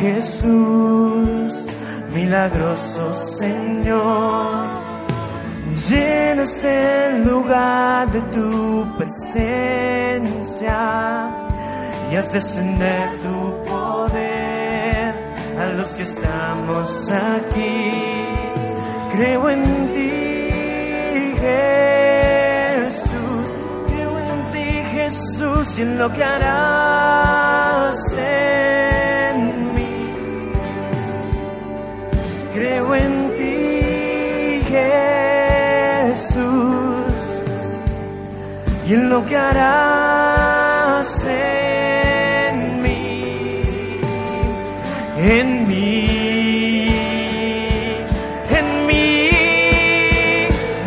Jesús, 0.00 1.52
milagroso 2.14 3.14
Señor. 3.14 4.64
Llena 5.88 6.42
este 6.42 7.18
lugar 7.18 8.10
de 8.10 8.20
tu 8.34 8.86
presencia 8.96 10.78
y 12.10 12.16
haz 12.16 12.32
descender 12.32 13.20
tu 13.22 13.62
poder 13.70 15.14
a 15.58 15.68
los 15.76 15.94
que 15.94 16.02
estamos 16.02 17.10
aquí. 17.10 17.92
Creo 19.12 19.48
en 19.50 19.62
ti, 19.94 21.34
Jesús. 21.44 23.46
Creo 23.88 24.18
en 24.18 24.50
ti, 24.52 24.68
Jesús, 24.92 25.78
y 25.78 25.82
en 25.82 25.98
lo 25.98 26.10
que 26.10 26.24
harás 26.24 28.00
En 32.94 33.30
ti, 33.36 34.62
Jesús, 36.08 36.42
y 38.88 38.94
en 38.94 39.08
lo 39.08 39.24
que 39.24 39.36
harás 39.36 41.24
en 41.24 42.82
mí, 42.82 44.00
en 45.16 45.68
mí, 45.68 46.88
en 48.58 48.86
mí. 48.86 49.28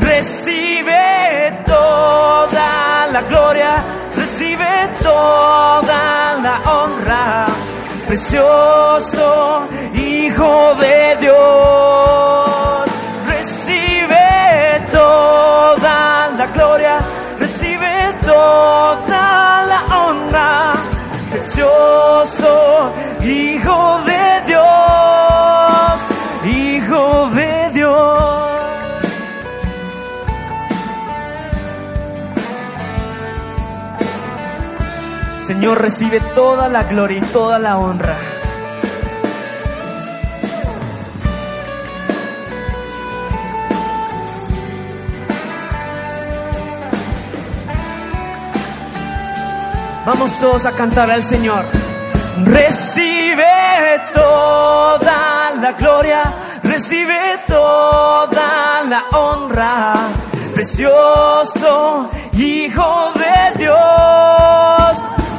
Recibe 0.01 1.53
toda 1.65 3.07
la 3.07 3.21
gloria, 3.29 3.83
recibe 4.15 4.89
toda 5.01 6.35
la 6.41 6.55
honra, 6.73 7.47
precioso 8.13 9.67
Hijo 9.95 10.75
de 10.75 11.17
Dios. 11.19 12.85
Recibe 13.27 14.85
toda 14.91 16.29
la 16.37 16.45
gloria, 16.53 16.99
recibe 17.39 18.13
toda 18.23 19.63
la 19.71 19.81
honra, 19.97 20.73
precioso 21.31 22.93
Hijo 23.23 24.01
de 24.05 24.25
Dios, 24.45 25.95
Hijo 26.45 27.29
de 27.31 27.69
Dios. 27.73 28.42
Señor, 35.45 35.81
recibe 35.81 36.21
toda 36.35 36.69
la 36.69 36.83
gloria 36.83 37.17
y 37.17 37.21
toda 37.21 37.59
la 37.59 37.77
honra. 37.77 38.15
Vamos 50.05 50.39
todos 50.39 50.65
a 50.65 50.71
cantar 50.71 51.11
al 51.11 51.25
Señor. 51.25 51.65
Recibe 52.45 53.43
toda 54.13 55.51
la 55.61 55.73
gloria, 55.73 56.23
recibe 56.63 57.39
toda 57.47 58.83
la 58.83 59.03
honra, 59.11 59.93
precioso 60.53 62.09
Hijo 62.33 63.11
de 63.15 63.59
Dios. 63.59 65.12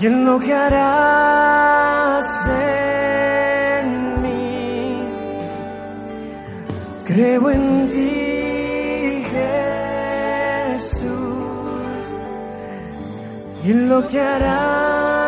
Y 0.00 0.06
en 0.06 0.24
lo 0.24 0.38
que 0.40 0.54
harás 0.54 2.46
en 2.48 4.22
mí. 4.22 5.04
Creo 7.04 7.50
en 7.50 7.88
ti, 7.90 9.22
Jesús, 10.72 11.10
y 13.64 13.70
en 13.72 13.88
lo 13.90 14.08
que 14.08 14.20
harás 14.20 15.19